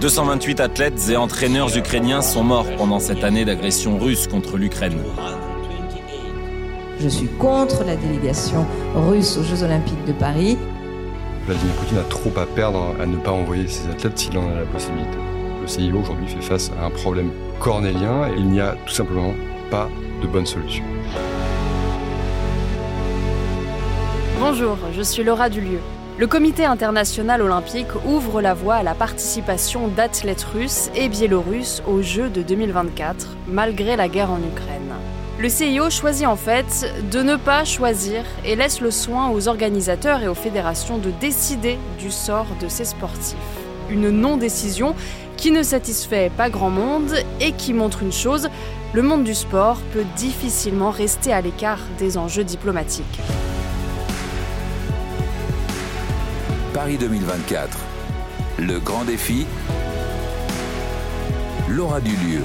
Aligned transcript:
228 0.00 0.60
athlètes 0.60 1.08
et 1.08 1.16
entraîneurs 1.16 1.76
ukrainiens 1.76 2.20
sont 2.20 2.42
morts 2.42 2.66
pendant 2.76 2.98
cette 2.98 3.22
année 3.22 3.44
d'agression 3.44 3.98
russe 3.98 4.26
contre 4.26 4.56
l'Ukraine. 4.56 4.98
Je 6.98 7.08
suis 7.08 7.28
contre 7.28 7.84
la 7.84 7.96
délégation 7.96 8.66
russe 8.94 9.36
aux 9.36 9.44
Jeux 9.44 9.62
Olympiques 9.62 10.04
de 10.04 10.12
Paris. 10.12 10.58
Vladimir 11.46 11.74
Poutine 11.74 11.98
a 11.98 12.02
trop 12.02 12.32
à 12.36 12.46
perdre 12.46 12.94
à 13.00 13.06
ne 13.06 13.16
pas 13.16 13.32
envoyer 13.32 13.68
ses 13.68 13.88
athlètes 13.88 14.18
s'il 14.18 14.36
en 14.38 14.48
a 14.48 14.54
la 14.60 14.66
possibilité. 14.66 15.18
Le 15.60 15.66
CIO 15.66 16.00
aujourd'hui 16.00 16.28
fait 16.28 16.42
face 16.42 16.70
à 16.80 16.86
un 16.86 16.90
problème 16.90 17.30
cornélien 17.60 18.28
et 18.28 18.38
il 18.38 18.46
n'y 18.46 18.60
a 18.60 18.76
tout 18.86 18.94
simplement 18.94 19.32
pas 19.70 19.88
de 20.20 20.26
bonne 20.26 20.46
solution. 20.46 20.84
Bonjour, 24.40 24.76
je 24.92 25.02
suis 25.02 25.22
Laura 25.22 25.48
Dulieu. 25.48 25.78
Le 26.18 26.26
Comité 26.26 26.66
international 26.66 27.40
olympique 27.40 27.88
ouvre 28.06 28.42
la 28.42 28.52
voie 28.52 28.74
à 28.74 28.82
la 28.82 28.94
participation 28.94 29.88
d'athlètes 29.88 30.42
russes 30.42 30.90
et 30.94 31.08
biélorusses 31.08 31.82
aux 31.86 32.02
Jeux 32.02 32.28
de 32.28 32.42
2024, 32.42 33.38
malgré 33.48 33.96
la 33.96 34.08
guerre 34.08 34.30
en 34.30 34.36
Ukraine. 34.36 34.92
Le 35.38 35.48
CIO 35.48 35.88
choisit 35.88 36.26
en 36.26 36.36
fait 36.36 36.86
de 37.10 37.22
ne 37.22 37.36
pas 37.36 37.64
choisir 37.64 38.24
et 38.44 38.56
laisse 38.56 38.82
le 38.82 38.90
soin 38.90 39.30
aux 39.30 39.48
organisateurs 39.48 40.22
et 40.22 40.28
aux 40.28 40.34
fédérations 40.34 40.98
de 40.98 41.10
décider 41.18 41.78
du 41.98 42.10
sort 42.10 42.46
de 42.60 42.68
ces 42.68 42.84
sportifs. 42.84 43.36
Une 43.88 44.10
non-décision 44.10 44.94
qui 45.38 45.50
ne 45.50 45.62
satisfait 45.62 46.30
pas 46.36 46.50
grand 46.50 46.70
monde 46.70 47.14
et 47.40 47.52
qui 47.52 47.72
montre 47.72 48.02
une 48.02 48.12
chose, 48.12 48.50
le 48.92 49.02
monde 49.02 49.24
du 49.24 49.34
sport 49.34 49.78
peut 49.94 50.04
difficilement 50.16 50.90
rester 50.90 51.32
à 51.32 51.40
l'écart 51.40 51.80
des 51.98 52.18
enjeux 52.18 52.44
diplomatiques. 52.44 53.18
Paris 56.72 56.96
2024. 56.96 57.78
Le 58.58 58.78
grand 58.78 59.04
défi. 59.04 59.46
Laura 61.68 62.00
Dulieu. 62.00 62.44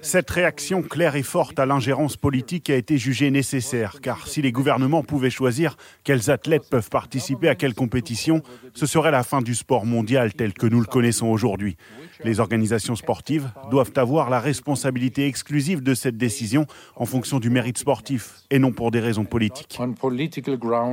Cette 0.00 0.30
réaction 0.30 0.82
claire 0.82 1.14
et 1.14 1.22
forte 1.22 1.58
à 1.58 1.66
l'ingérence 1.66 2.16
politique 2.16 2.70
a 2.70 2.76
été 2.76 2.96
jugée 2.96 3.30
nécessaire, 3.30 4.00
car 4.00 4.26
si 4.26 4.40
les 4.40 4.52
gouvernements 4.52 5.02
pouvaient 5.02 5.28
choisir 5.28 5.76
quels 6.02 6.30
athlètes 6.30 6.70
peuvent 6.70 6.88
participer 6.88 7.48
à 7.48 7.54
quelle 7.54 7.74
compétition, 7.74 8.42
ce 8.72 8.86
serait 8.86 9.10
la 9.10 9.22
fin 9.22 9.42
du 9.42 9.54
sport 9.54 9.84
mondial 9.84 10.32
tel 10.32 10.54
que 10.54 10.66
nous 10.66 10.80
le 10.80 10.86
connaissons 10.86 11.26
aujourd'hui. 11.26 11.76
Les 12.24 12.40
organisations 12.40 12.96
sportives 12.96 13.50
doivent 13.70 13.92
avoir 13.96 14.30
la 14.30 14.40
responsabilité 14.40 15.26
exclusive 15.26 15.82
de 15.82 15.94
cette 15.94 16.16
décision 16.16 16.66
en 16.96 17.04
fonction 17.04 17.38
du 17.38 17.50
mérite 17.50 17.78
sportif 17.78 18.40
et 18.50 18.58
non 18.58 18.72
pour 18.72 18.90
des 18.90 19.00
raisons 19.00 19.26
politiques. 19.26 19.78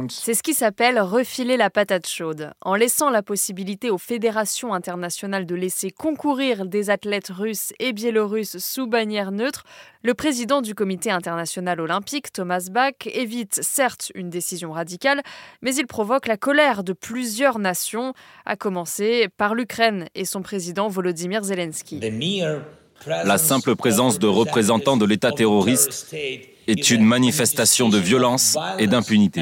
C'est 0.09 0.33
ce 0.33 0.43
qui 0.43 0.53
s'appelle 0.53 0.99
refiler 0.99 1.57
la 1.57 1.69
patate 1.69 2.07
chaude. 2.07 2.51
En 2.61 2.75
laissant 2.75 3.09
la 3.09 3.23
possibilité 3.23 3.89
aux 3.89 3.97
fédérations 3.97 4.73
internationales 4.73 5.45
de 5.45 5.55
laisser 5.55 5.89
concourir 5.89 6.65
des 6.65 6.89
athlètes 6.89 7.29
russes 7.29 7.73
et 7.79 7.93
biélorusses 7.93 8.24
sous 8.43 8.87
bannière 8.87 9.31
neutre, 9.31 9.63
le 10.03 10.13
président 10.13 10.61
du 10.61 10.75
comité 10.75 11.11
international 11.11 11.79
olympique, 11.81 12.31
Thomas 12.31 12.67
Bach, 12.71 12.93
évite 13.05 13.59
certes 13.63 14.11
une 14.15 14.29
décision 14.29 14.71
radicale, 14.71 15.21
mais 15.61 15.75
il 15.75 15.87
provoque 15.87 16.27
la 16.27 16.37
colère 16.37 16.83
de 16.83 16.93
plusieurs 16.93 17.59
nations, 17.59 18.13
à 18.45 18.55
commencer 18.55 19.27
par 19.37 19.55
l'Ukraine 19.55 20.07
et 20.15 20.25
son 20.25 20.41
président 20.41 20.87
Volodymyr 20.87 21.43
Zelensky. 21.43 22.01
La 23.07 23.37
simple 23.37 23.75
présence 23.75 24.19
de 24.19 24.27
représentants 24.27 24.97
de 24.97 25.05
l'État 25.05 25.31
terroriste 25.31 26.13
est 26.13 26.89
une 26.91 27.03
manifestation 27.03 27.89
de 27.89 27.97
violence 27.97 28.57
et 28.79 28.87
d'impunité. 28.87 29.41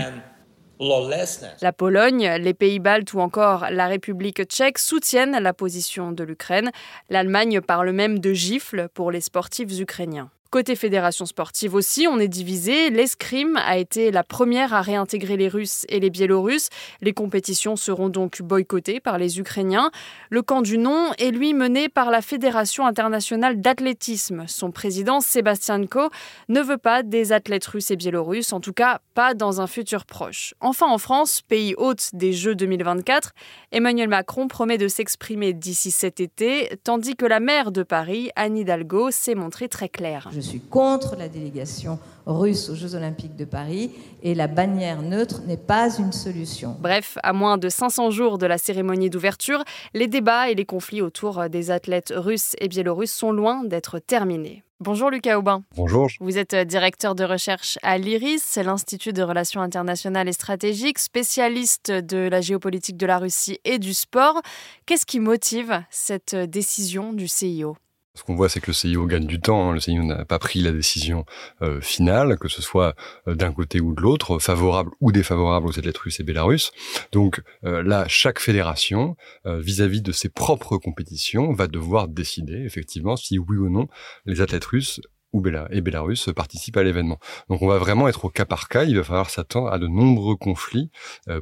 La 1.61 1.73
Pologne, 1.73 2.29
les 2.39 2.53
Pays-Baltes 2.53 3.13
ou 3.13 3.19
encore 3.19 3.67
la 3.69 3.87
République 3.87 4.43
tchèque 4.43 4.79
soutiennent 4.79 5.37
la 5.39 5.53
position 5.53 6.11
de 6.11 6.23
l'Ukraine. 6.23 6.71
L'Allemagne 7.09 7.61
parle 7.61 7.91
même 7.91 8.19
de 8.19 8.33
gifles 8.33 8.89
pour 8.93 9.11
les 9.11 9.21
sportifs 9.21 9.79
ukrainiens. 9.79 10.29
Côté 10.53 10.75
fédération 10.75 11.25
sportive 11.25 11.73
aussi, 11.73 12.05
on 12.07 12.19
est 12.19 12.27
divisé. 12.27 12.91
L'escrime 12.91 13.57
a 13.65 13.79
été 13.79 14.11
la 14.11 14.23
première 14.23 14.71
à 14.71 14.81
réintégrer 14.83 15.35
les 15.35 15.47
Russes 15.47 15.83
et 15.89 15.99
les 15.99 16.11
Biélorusses. 16.11 16.69
Les 17.01 17.11
compétitions 17.11 17.75
seront 17.75 18.07
donc 18.07 18.43
boycottées 18.43 18.99
par 18.99 19.17
les 19.17 19.39
Ukrainiens. 19.39 19.89
Le 20.29 20.43
camp 20.43 20.61
du 20.61 20.77
non 20.77 21.09
est 21.17 21.31
lui 21.31 21.55
mené 21.55 21.89
par 21.89 22.11
la 22.11 22.21
Fédération 22.21 22.85
internationale 22.85 23.61
d'athlétisme. 23.61 24.43
Son 24.45 24.69
président, 24.69 25.21
Sébastien 25.21 25.87
Ko, 25.87 26.11
ne 26.49 26.61
veut 26.61 26.77
pas 26.77 27.01
des 27.01 27.31
athlètes 27.31 27.65
russes 27.65 27.89
et 27.89 27.95
biélorusses, 27.95 28.53
en 28.53 28.59
tout 28.59 28.73
cas 28.73 28.99
pas 29.13 29.33
dans 29.33 29.61
un 29.61 29.67
futur 29.67 30.05
proche. 30.05 30.53
Enfin, 30.59 30.87
en 30.87 30.97
France, 30.97 31.41
pays 31.41 31.73
hôte 31.77 32.09
des 32.13 32.33
Jeux 32.33 32.55
2024, 32.55 33.31
Emmanuel 33.71 34.09
Macron 34.09 34.47
promet 34.47 34.77
de 34.77 34.87
s'exprimer 34.87 35.53
d'ici 35.53 35.91
cet 35.91 36.19
été, 36.19 36.79
tandis 36.83 37.15
que 37.15 37.25
la 37.25 37.39
maire 37.39 37.71
de 37.71 37.83
Paris, 37.83 38.29
Anne 38.35 38.57
Hidalgo, 38.57 39.11
s'est 39.11 39.35
montrée 39.35 39.69
très 39.69 39.89
claire. 39.89 40.29
Je 40.33 40.39
suis 40.39 40.59
contre 40.59 41.15
la 41.15 41.29
délégation 41.29 41.99
russe 42.25 42.69
aux 42.69 42.75
Jeux 42.75 42.95
Olympiques 42.95 43.35
de 43.35 43.45
Paris 43.45 43.91
et 44.21 44.33
la 44.35 44.47
bannière 44.47 45.01
neutre 45.01 45.41
n'est 45.45 45.57
pas 45.57 45.95
une 45.97 46.11
solution. 46.11 46.77
Bref, 46.79 47.17
à 47.23 47.33
moins 47.33 47.57
de 47.57 47.69
500 47.69 48.11
jours 48.11 48.37
de 48.37 48.45
la 48.45 48.57
cérémonie 48.57 49.09
d'ouverture, 49.09 49.63
les 49.93 50.07
débats 50.07 50.49
et 50.49 50.55
les 50.55 50.65
conflits 50.65 51.01
autour 51.01 51.49
des 51.49 51.71
athlètes 51.71 52.13
russes 52.15 52.55
et 52.59 52.67
biélorusses 52.67 53.13
sont 53.13 53.31
loin 53.31 53.63
d'être 53.63 53.99
terminés. 53.99 54.63
Bonjour 54.83 55.09
Lucas 55.09 55.37
Aubin. 55.37 55.63
Bonjour. 55.77 56.09
Vous 56.19 56.37
êtes 56.37 56.53
directeur 56.53 57.15
de 57.15 57.23
recherche 57.23 57.79
à 57.83 57.97
l'IRIS, 57.97 58.59
l'Institut 58.61 59.13
de 59.13 59.23
relations 59.23 59.61
internationales 59.61 60.27
et 60.27 60.33
stratégiques, 60.33 60.99
spécialiste 60.99 61.89
de 61.89 62.27
la 62.27 62.41
géopolitique 62.41 62.97
de 62.97 63.05
la 63.05 63.17
Russie 63.17 63.59
et 63.63 63.79
du 63.79 63.93
sport. 63.93 64.41
Qu'est-ce 64.85 65.05
qui 65.05 65.21
motive 65.21 65.81
cette 65.89 66.35
décision 66.35 67.13
du 67.13 67.29
CIO 67.29 67.77
ce 68.15 68.23
qu'on 68.23 68.35
voit, 68.35 68.47
c'est 68.47 68.59
que 68.59 68.67
le 68.67 68.73
CIO 68.73 69.07
gagne 69.07 69.25
du 69.25 69.39
temps. 69.39 69.69
Hein. 69.69 69.73
Le 69.73 69.79
CIO 69.79 70.03
n'a 70.03 70.23
pas 70.25 70.37
pris 70.37 70.61
la 70.61 70.71
décision 70.71 71.25
euh, 71.63 71.81
finale, 71.81 72.37
que 72.37 72.47
ce 72.47 72.61
soit 72.61 72.95
euh, 73.27 73.33
d'un 73.33 73.51
côté 73.51 73.81
ou 73.81 73.95
de 73.95 74.01
l'autre, 74.01 74.37
favorable 74.37 74.91
ou 75.01 75.11
défavorable 75.11 75.67
aux 75.67 75.79
athlètes 75.79 75.97
russes 75.97 76.19
et 76.19 76.23
bélarusses. 76.23 76.71
Donc 77.11 77.41
euh, 77.63 77.81
là, 77.81 78.05
chaque 78.07 78.39
fédération, 78.39 79.15
vis-à-vis 79.45 80.01
de 80.01 80.11
ses 80.11 80.29
propres 80.29 80.77
compétitions, 80.77 81.53
va 81.53 81.67
devoir 81.67 82.07
décider 82.07 82.63
effectivement 82.65 83.15
si 83.15 83.39
oui 83.39 83.57
ou 83.57 83.69
non 83.69 83.87
les 84.25 84.41
athlètes 84.41 84.65
russes 84.65 85.01
ou 85.31 85.43
et 85.71 85.81
Bélarus 85.81 86.29
participent 86.35 86.77
à 86.77 86.83
l'événement. 86.83 87.17
Donc 87.49 87.63
on 87.63 87.67
va 87.67 87.79
vraiment 87.79 88.07
être 88.07 88.25
au 88.25 88.29
cas 88.29 88.45
par 88.45 88.69
cas, 88.69 88.83
il 88.83 88.95
va 88.95 89.03
falloir 89.03 89.31
s'attendre 89.31 89.69
à 89.69 89.79
de 89.79 89.87
nombreux 89.87 90.35
conflits 90.35 90.91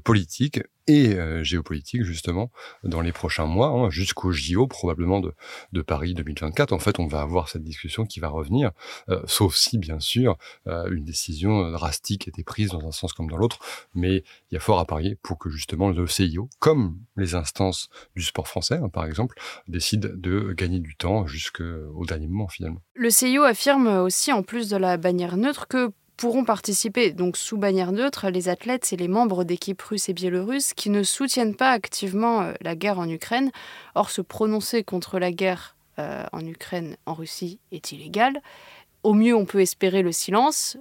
politiques 0.05 0.61
et 0.87 1.15
euh, 1.15 1.43
géopolitique 1.43 2.03
justement 2.03 2.51
dans 2.83 3.01
les 3.01 3.11
prochains 3.11 3.45
mois, 3.45 3.67
hein, 3.67 3.89
jusqu'au 3.89 4.31
JO 4.31 4.67
probablement 4.67 5.19
de, 5.19 5.33
de, 5.71 5.81
Paris 5.81 6.13
2024. 6.13 6.73
En 6.73 6.79
fait, 6.79 6.99
on 6.99 7.07
va 7.07 7.21
avoir 7.21 7.49
cette 7.49 7.63
discussion 7.63 8.05
qui 8.05 8.19
va 8.19 8.29
revenir, 8.29 8.71
euh, 9.09 9.21
sauf 9.25 9.55
si 9.55 9.77
bien 9.77 9.99
sûr 9.99 10.37
euh, 10.67 10.89
une 10.91 11.03
décision 11.03 11.71
drastique 11.71 12.27
était 12.27 12.43
prise 12.43 12.69
dans 12.69 12.85
un 12.87 12.91
sens 12.91 13.13
comme 13.13 13.29
dans 13.29 13.37
l'autre. 13.37 13.59
Mais 13.93 14.23
il 14.49 14.53
y 14.53 14.57
a 14.57 14.59
fort 14.59 14.79
à 14.79 14.85
parier 14.85 15.17
pour 15.21 15.37
que 15.37 15.49
justement 15.49 15.89
le 15.89 16.07
CIO, 16.07 16.49
comme 16.59 16.97
les 17.15 17.35
instances 17.35 17.89
du 18.15 18.23
sport 18.23 18.47
français 18.47 18.79
hein, 18.81 18.89
par 18.89 19.05
exemple, 19.05 19.39
décident 19.67 20.09
de 20.13 20.53
gagner 20.53 20.79
du 20.79 20.95
temps 20.95 21.25
jusqu'au 21.27 22.05
dernier 22.05 22.27
moment 22.27 22.47
finalement. 22.47 22.81
Le 22.93 23.09
CIO 23.09 23.43
affirme 23.43 23.87
aussi, 23.87 24.31
en 24.31 24.43
plus 24.43 24.69
de 24.69 24.77
la 24.77 24.97
bannière 24.97 25.37
neutre, 25.37 25.67
que 25.67 25.91
pourront 26.21 26.45
participer, 26.45 27.13
donc 27.13 27.35
sous 27.35 27.57
bannière 27.57 27.91
neutre, 27.91 28.29
les 28.29 28.47
athlètes 28.47 28.93
et 28.93 28.95
les 28.95 29.07
membres 29.07 29.43
d'équipes 29.43 29.81
russes 29.81 30.07
et 30.07 30.13
biélorusses 30.13 30.75
qui 30.75 30.91
ne 30.91 31.01
soutiennent 31.01 31.55
pas 31.55 31.71
activement 31.71 32.43
euh, 32.43 32.53
la 32.61 32.75
guerre 32.75 32.99
en 32.99 33.09
Ukraine. 33.09 33.49
Or, 33.95 34.11
se 34.11 34.21
prononcer 34.21 34.83
contre 34.83 35.17
la 35.17 35.31
guerre 35.31 35.75
euh, 35.97 36.23
en 36.31 36.45
Ukraine, 36.45 36.95
en 37.07 37.15
Russie, 37.15 37.57
est 37.71 37.91
illégal. 37.91 38.39
Au 39.01 39.15
mieux, 39.15 39.35
on 39.35 39.45
peut 39.45 39.61
espérer 39.61 40.03
le 40.03 40.11
silence. 40.11 40.77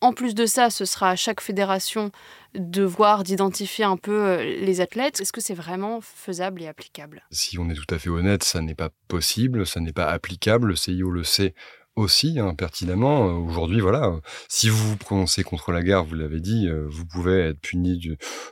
En 0.00 0.14
plus 0.14 0.34
de 0.34 0.46
ça, 0.46 0.70
ce 0.70 0.86
sera 0.86 1.10
à 1.10 1.16
chaque 1.16 1.42
fédération 1.42 2.10
de 2.54 2.82
voir, 2.82 3.24
d'identifier 3.24 3.84
un 3.84 3.98
peu 3.98 4.24
euh, 4.24 4.42
les 4.42 4.80
athlètes. 4.80 5.20
Est-ce 5.20 5.34
que 5.34 5.42
c'est 5.42 5.52
vraiment 5.52 6.00
faisable 6.00 6.62
et 6.62 6.66
applicable? 6.66 7.24
Si 7.30 7.58
on 7.58 7.68
est 7.68 7.74
tout 7.74 7.94
à 7.94 7.98
fait 7.98 8.08
honnête, 8.08 8.42
ça 8.42 8.62
n'est 8.62 8.74
pas 8.74 8.88
possible, 9.06 9.66
ça 9.66 9.80
n'est 9.80 9.92
pas 9.92 10.06
applicable. 10.06 10.68
Le 10.68 10.76
CIO 10.76 11.10
le 11.10 11.24
sait 11.24 11.54
aussi 11.98 12.38
hein, 12.38 12.54
pertinemment. 12.54 13.26
Aujourd'hui, 13.26 13.80
voilà, 13.80 14.20
si 14.48 14.68
vous 14.68 14.90
vous 14.90 14.96
prononcez 14.96 15.42
contre 15.42 15.72
la 15.72 15.82
guerre, 15.82 16.04
vous 16.04 16.14
l'avez 16.14 16.40
dit, 16.40 16.68
euh, 16.68 16.86
vous 16.88 17.04
pouvez 17.04 17.40
être 17.40 17.60
puni 17.60 18.00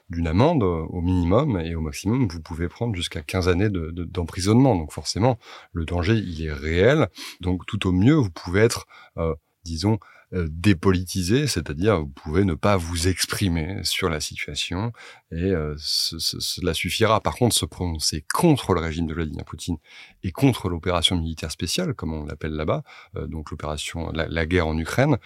d'une 0.08 0.26
amende 0.26 0.62
euh, 0.62 0.84
au 0.90 1.00
minimum 1.00 1.60
et 1.60 1.74
au 1.74 1.80
maximum, 1.80 2.26
vous 2.28 2.40
pouvez 2.40 2.68
prendre 2.68 2.94
jusqu'à 2.94 3.22
15 3.22 3.48
années 3.48 3.70
d'emprisonnement. 3.70 4.74
De, 4.74 4.80
Donc 4.80 4.92
forcément, 4.92 5.38
le 5.72 5.84
danger, 5.84 6.14
il 6.14 6.44
est 6.44 6.52
réel. 6.52 7.08
Donc 7.40 7.64
tout 7.66 7.86
au 7.86 7.92
mieux, 7.92 8.14
vous 8.14 8.30
pouvez 8.30 8.60
être, 8.60 8.86
euh, 9.16 9.34
disons, 9.64 9.94
euh, 9.94 10.15
dépolitisé, 10.32 11.46
c'est-à-dire 11.46 12.00
vous 12.00 12.08
pouvez 12.08 12.44
ne 12.44 12.54
pas 12.54 12.76
vous 12.76 13.06
exprimer 13.08 13.80
sur 13.84 14.08
la 14.08 14.20
situation 14.20 14.92
et 15.30 15.52
euh, 15.52 15.74
cela 15.78 16.74
suffira. 16.74 17.20
Par 17.20 17.36
contre, 17.36 17.54
se 17.54 17.64
prononcer 17.64 18.24
contre 18.34 18.74
le 18.74 18.80
régime 18.80 19.06
de 19.06 19.14
Vladimir 19.14 19.44
Poutine 19.44 19.76
et 20.22 20.32
contre 20.32 20.68
l'opération 20.68 21.16
militaire 21.16 21.50
spéciale, 21.50 21.94
comme 21.94 22.12
on 22.12 22.24
l'appelle 22.24 22.52
là-bas, 22.52 22.82
euh, 23.16 23.26
donc 23.26 23.50
l'opération, 23.50 24.10
la, 24.12 24.46
guerre 24.46 24.66
en 24.66 24.78
Ukraine, 24.78 25.18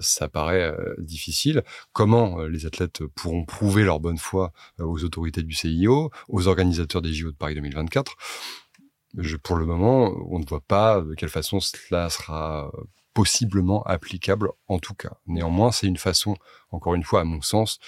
ça 0.00 0.28
paraît 0.28 0.74
difficile. 0.98 1.62
Comment 1.92 2.42
les 2.44 2.66
athlètes 2.66 3.04
pourront 3.06 3.44
prouver 3.44 3.84
leur 3.84 4.00
bonne 4.00 4.18
foi 4.18 4.52
aux 4.78 5.02
autorités 5.04 5.42
du 5.42 5.54
CIO, 5.54 6.10
aux 6.28 6.48
organisateurs 6.48 7.02
des 7.02 7.12
JO 7.12 7.30
de 7.30 7.36
Paris 7.36 7.54
2024 7.54 8.16
je, 9.18 9.36
pour 9.36 9.56
le 9.56 9.66
moment, 9.66 10.14
on 10.30 10.38
ne 10.38 10.46
voit 10.46 10.60
pas 10.60 11.00
de 11.00 11.14
quelle 11.14 11.28
façon 11.28 11.58
cela 11.58 12.08
sera 12.10 12.70
possiblement 13.14 13.82
applicable 13.84 14.50
en 14.68 14.78
tout 14.78 14.94
cas. 14.94 15.12
Néanmoins, 15.26 15.72
c'est 15.72 15.86
une 15.86 15.96
façon, 15.96 16.36
encore 16.70 16.94
une 16.94 17.02
fois, 17.02 17.20
à 17.20 17.24
mon 17.24 17.42
sens, 17.42 17.78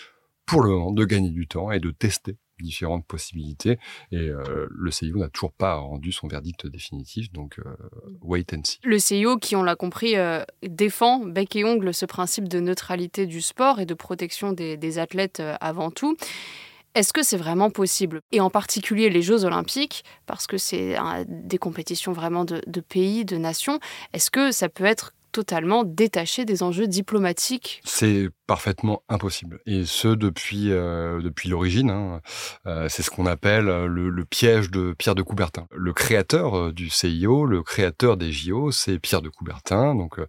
pour 0.46 0.62
le 0.62 0.70
moment, 0.70 0.92
de 0.92 1.04
gagner 1.04 1.30
du 1.30 1.46
temps 1.46 1.70
et 1.70 1.80
de 1.80 1.90
tester 1.90 2.36
différentes 2.62 3.06
possibilités. 3.06 3.78
Et 4.12 4.28
euh, 4.28 4.66
le 4.70 4.90
CIO 4.90 5.19
n'a 5.19 5.28
toujours 5.28 5.52
pas 5.52 5.74
rendu 5.74 6.12
son 6.12 6.28
verdict 6.28 6.66
définitif, 6.66 7.30
donc 7.32 7.58
euh, 7.58 7.64
wait 8.22 8.54
and 8.54 8.62
see. 8.64 8.78
Le 8.84 8.98
CIO, 8.98 9.36
qui 9.36 9.56
on 9.56 9.62
l'a 9.62 9.76
compris, 9.76 10.16
euh, 10.16 10.44
défend 10.62 11.24
bec 11.24 11.54
et 11.56 11.64
ongle 11.64 11.92
ce 11.92 12.06
principe 12.06 12.48
de 12.48 12.60
neutralité 12.60 13.26
du 13.26 13.42
sport 13.42 13.80
et 13.80 13.86
de 13.86 13.94
protection 13.94 14.52
des, 14.52 14.76
des 14.76 14.98
athlètes 14.98 15.42
avant 15.60 15.90
tout. 15.90 16.16
Est-ce 16.94 17.15
que 17.15 17.23
c'est 17.23 17.39
vraiment 17.39 17.71
possible? 17.71 18.21
Et 18.33 18.41
en 18.41 18.50
particulier 18.50 19.09
les 19.09 19.23
Jeux 19.23 19.44
olympiques, 19.44 20.05
parce 20.27 20.47
que 20.47 20.59
c'est 20.59 20.97
des 21.27 21.59
compétitions 21.59 22.12
vraiment 22.12 22.44
de, 22.44 22.81
pays, 22.81 23.25
de 23.25 23.37
nations, 23.39 23.79
est-ce 24.12 24.31
que 24.31 24.53
ça 24.53 24.69
peut 24.69 24.85
être 24.85 25.12
totalement 25.32 25.82
détaché 25.82 26.44
des 26.44 26.62
enjeux 26.62 26.87
diplomatiques. 26.87 27.81
C'est 27.84 28.29
parfaitement 28.46 29.02
impossible. 29.08 29.61
Et 29.67 29.87
ce, 29.87 30.08
depuis, 30.08 30.70
euh, 30.70 31.23
depuis 31.23 31.49
l'origine. 31.49 31.90
Hein. 31.90 32.20
Euh, 32.67 32.88
c'est 32.90 33.02
ce 33.02 33.11
qu'on 33.11 33.25
appelle 33.25 33.64
le, 33.64 34.25
piège 34.25 34.70
de 34.70 34.94
Pierre 34.96 35.14
de 35.14 35.23
Coubertin. 35.23 35.67
Le 35.73 35.93
créateur 35.93 36.56
euh, 36.56 36.73
du 36.73 36.90
CIO, 36.90 37.46
le 37.46 37.62
créateur 37.62 38.17
des 38.17 38.31
JO, 38.31 38.70
c'est 38.70 38.99
Pierre 38.99 39.23
de 39.23 39.31
Coubertin, 39.31 39.94
donc 39.94 40.20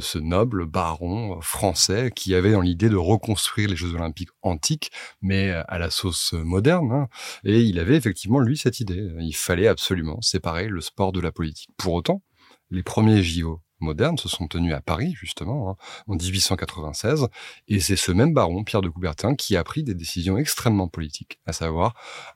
ce 0.00 0.18
noble 0.18 0.66
baron 0.66 1.40
français 1.40 2.10
qui 2.14 2.34
avait 2.34 2.52
dans 2.52 2.60
l'idée 2.60 2.88
de 2.88 2.96
reconstruire 2.96 3.68
les 3.68 3.76
Jeux 3.76 3.94
olympiques 3.94 4.30
antiques, 4.42 4.90
mais 5.20 5.50
à 5.50 5.78
la 5.78 5.90
sauce 5.90 6.32
moderne. 6.32 6.92
Hein. 6.92 7.08
Et 7.44 7.60
il 7.60 7.78
avait 7.78 7.96
effectivement, 7.96 8.40
lui, 8.40 8.56
cette 8.56 8.80
idée. 8.80 9.10
Il 9.20 9.36
fallait 9.36 9.68
absolument 9.68 10.20
séparer 10.22 10.68
le 10.68 10.80
sport 10.80 11.12
de 11.12 11.20
la 11.20 11.32
politique. 11.32 11.70
Pour 11.76 11.94
autant, 11.94 12.22
les 12.70 12.82
premiers 12.82 13.22
JO 13.22 13.60
modernes 13.80 14.18
se 14.18 14.28
sont 14.28 14.46
tenus 14.48 14.74
à 14.74 14.80
Paris, 14.80 15.14
justement, 15.18 15.70
hein, 15.70 15.76
en 16.06 16.14
1896, 16.14 17.28
et 17.68 17.80
c'est 17.80 17.96
ce 17.96 18.12
même 18.12 18.34
baron, 18.34 18.64
Pierre 18.64 18.82
de 18.82 18.88
Coubertin, 18.88 19.34
qui 19.34 19.56
a 19.56 19.64
pris 19.64 19.82
des 19.82 19.94
décisions 19.94 20.38
extrêmement 20.38 20.88
politiques, 20.88 21.40
à 21.46 21.52
savoir 21.52 21.94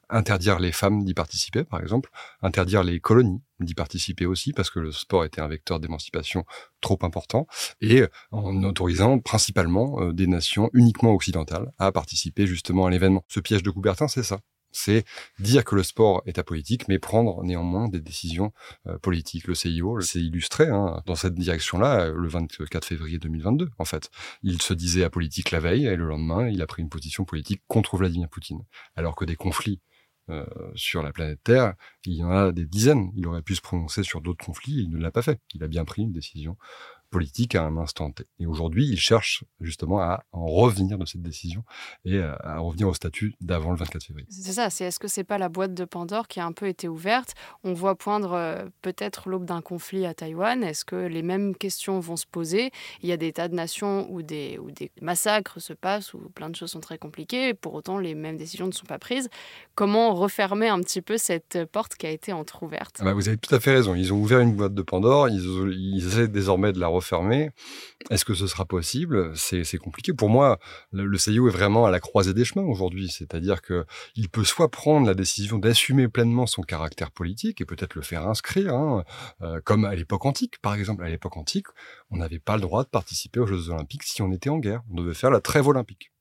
interdire 0.08 0.58
les 0.58 0.72
femmes 0.72 1.04
d'y 1.04 1.14
participer, 1.14 1.64
par 1.64 1.80
exemple, 1.80 2.10
interdire 2.42 2.82
les 2.82 3.00
colonies 3.00 3.42
d'y 3.60 3.74
participer 3.74 4.26
aussi, 4.26 4.52
parce 4.52 4.70
que 4.70 4.80
le 4.80 4.92
sport 4.92 5.24
était 5.24 5.40
un 5.40 5.48
vecteur 5.48 5.80
d'émancipation 5.80 6.44
trop 6.80 6.98
important, 7.02 7.46
et 7.80 8.04
en 8.30 8.62
autorisant 8.62 9.18
principalement 9.18 10.00
euh, 10.00 10.12
des 10.12 10.26
nations 10.26 10.70
uniquement 10.72 11.12
occidentales 11.12 11.70
à 11.78 11.92
participer 11.92 12.46
justement 12.46 12.86
à 12.86 12.90
l'événement. 12.90 13.22
Ce 13.28 13.40
piège 13.40 13.62
de 13.62 13.70
Coubertin, 13.70 14.08
c'est 14.08 14.22
ça 14.22 14.40
c'est 14.72 15.04
dire 15.38 15.64
que 15.64 15.74
le 15.74 15.82
sport 15.82 16.22
est 16.26 16.38
apolitique, 16.38 16.88
mais 16.88 16.98
prendre 16.98 17.42
néanmoins 17.42 17.88
des 17.88 18.00
décisions 18.00 18.52
euh, 18.86 18.98
politiques. 18.98 19.46
Le 19.46 19.54
CIO 19.54 20.00
s'est 20.00 20.20
illustré 20.20 20.68
hein, 20.68 21.02
dans 21.06 21.14
cette 21.14 21.34
direction-là 21.34 22.06
euh, 22.06 22.14
le 22.14 22.28
24 22.28 22.84
février 22.84 23.18
2022, 23.18 23.70
en 23.78 23.84
fait. 23.84 24.10
Il 24.42 24.62
se 24.62 24.74
disait 24.74 25.04
apolitique 25.04 25.50
la 25.50 25.60
veille, 25.60 25.86
et 25.86 25.96
le 25.96 26.06
lendemain, 26.06 26.48
il 26.48 26.62
a 26.62 26.66
pris 26.66 26.82
une 26.82 26.88
position 26.88 27.24
politique 27.24 27.62
contre 27.68 27.96
Vladimir 27.96 28.28
Poutine. 28.28 28.62
Alors 28.96 29.16
que 29.16 29.24
des 29.24 29.36
conflits 29.36 29.80
euh, 30.30 30.46
sur 30.74 31.02
la 31.02 31.12
planète 31.12 31.40
Terre, 31.42 31.74
il 32.04 32.14
y 32.14 32.22
en 32.22 32.30
a 32.30 32.52
des 32.52 32.64
dizaines. 32.64 33.10
Il 33.16 33.26
aurait 33.26 33.42
pu 33.42 33.56
se 33.56 33.60
prononcer 33.60 34.02
sur 34.02 34.20
d'autres 34.20 34.44
conflits, 34.44 34.84
il 34.84 34.90
ne 34.90 34.98
l'a 34.98 35.10
pas 35.10 35.22
fait. 35.22 35.40
Il 35.54 35.64
a 35.64 35.68
bien 35.68 35.84
pris 35.84 36.02
une 36.02 36.12
décision 36.12 36.56
politique 37.10 37.54
à 37.54 37.64
un 37.64 37.76
instant 37.76 38.10
T. 38.12 38.24
Et 38.38 38.46
aujourd'hui, 38.46 38.86
il 38.88 38.98
cherche 38.98 39.44
justement 39.60 40.00
à 40.00 40.24
en 40.32 40.46
revenir 40.46 40.96
de 40.96 41.04
cette 41.04 41.22
décision 41.22 41.64
et 42.04 42.14
euh, 42.14 42.34
à 42.42 42.58
revenir 42.60 42.88
au 42.88 42.94
statut 42.94 43.34
d'avant 43.40 43.72
le 43.72 43.76
24 43.76 44.04
février. 44.04 44.26
C'est 44.30 44.52
ça, 44.52 44.70
c'est 44.70 44.84
est-ce 44.84 44.98
que 44.98 45.08
c'est 45.08 45.24
pas 45.24 45.38
la 45.38 45.48
boîte 45.48 45.74
de 45.74 45.84
Pandore 45.84 46.28
qui 46.28 46.40
a 46.40 46.46
un 46.46 46.52
peu 46.52 46.68
été 46.68 46.88
ouverte? 46.88 47.34
On 47.64 47.74
voit 47.74 47.96
poindre 47.96 48.32
euh, 48.32 48.64
peut-être 48.82 49.28
l'aube 49.28 49.44
d'un 49.44 49.60
conflit 49.60 50.06
à 50.06 50.14
Taïwan. 50.14 50.62
Est-ce 50.62 50.84
que 50.84 50.96
les 50.96 51.22
mêmes 51.22 51.54
questions 51.56 51.98
vont 51.98 52.16
se 52.16 52.26
poser? 52.26 52.70
Il 53.02 53.08
y 53.08 53.12
a 53.12 53.16
des 53.16 53.32
tas 53.32 53.48
de 53.48 53.54
nations 53.54 54.06
où 54.10 54.22
des, 54.22 54.58
où 54.58 54.70
des 54.70 54.92
massacres 55.02 55.60
se 55.60 55.72
passent, 55.72 56.14
où 56.14 56.18
plein 56.34 56.48
de 56.48 56.56
choses 56.56 56.70
sont 56.70 56.80
très 56.80 56.98
compliquées, 56.98 57.54
pour 57.54 57.74
autant 57.74 57.98
les 57.98 58.14
mêmes 58.14 58.36
décisions 58.36 58.66
ne 58.66 58.72
sont 58.72 58.86
pas 58.86 58.98
prises. 58.98 59.28
Comment 59.74 60.14
refermer 60.14 60.68
un 60.68 60.80
petit 60.80 61.02
peu 61.02 61.18
cette 61.18 61.64
porte 61.72 61.96
qui 61.96 62.06
a 62.06 62.10
été 62.10 62.32
entr'ouverte? 62.32 62.96
Ah 63.00 63.04
bah 63.04 63.14
Vous 63.14 63.28
avez 63.28 63.36
tout 63.36 63.54
à 63.54 63.58
fait 63.58 63.72
raison. 63.72 63.94
Ils 63.96 64.12
ont 64.12 64.18
ouvert 64.18 64.40
une 64.40 64.54
boîte 64.54 64.74
de 64.74 64.82
Pandore, 64.82 65.28
ils, 65.28 65.42
ils 65.72 66.06
essaient 66.06 66.28
désormais 66.28 66.72
de 66.72 66.78
la 66.78 66.88
fermé. 67.00 67.50
Est-ce 68.10 68.24
que 68.24 68.34
ce 68.34 68.46
sera 68.46 68.64
possible? 68.64 69.36
C'est 69.36 69.78
compliqué. 69.78 70.12
Pour 70.12 70.28
moi, 70.28 70.58
le, 70.92 71.18
CIO 71.18 71.48
est 71.48 71.52
vraiment 71.52 71.86
à 71.86 71.90
la 71.90 72.00
croisée 72.00 72.34
des 72.34 72.44
chemins 72.44 72.64
aujourd'hui. 72.64 73.08
C'est-à-dire 73.08 73.62
que 73.62 73.84
il 74.14 74.28
peut 74.28 74.44
soit 74.44 74.70
prendre 74.70 75.06
la 75.06 75.14
décision 75.14 75.58
d'assumer 75.58 76.08
pleinement 76.08 76.46
son 76.46 76.62
caractère 76.62 77.10
politique 77.10 77.60
et 77.60 77.64
peut-être 77.64 77.94
le 77.94 78.02
faire 78.02 78.26
inscrire, 78.26 78.74
hein, 78.74 79.04
euh, 79.42 79.60
comme 79.64 79.84
à 79.84 79.94
l'époque 79.94 80.24
antique. 80.26 80.58
Par 80.60 80.74
exemple, 80.74 81.04
à 81.04 81.08
l'époque 81.08 81.36
antique, 81.36 81.66
on 82.10 82.16
n'avait 82.16 82.38
pas 82.38 82.56
le 82.56 82.62
droit 82.62 82.84
de 82.84 82.88
participer 82.88 83.40
aux 83.40 83.46
Jeux 83.46 83.70
Olympiques 83.70 84.04
si 84.04 84.22
on 84.22 84.32
était 84.32 84.50
en 84.50 84.58
guerre. 84.58 84.82
On 84.90 84.94
devait 84.94 85.14
faire 85.14 85.30
la 85.30 85.40
trêve 85.40 85.66
olympique. 85.66 86.12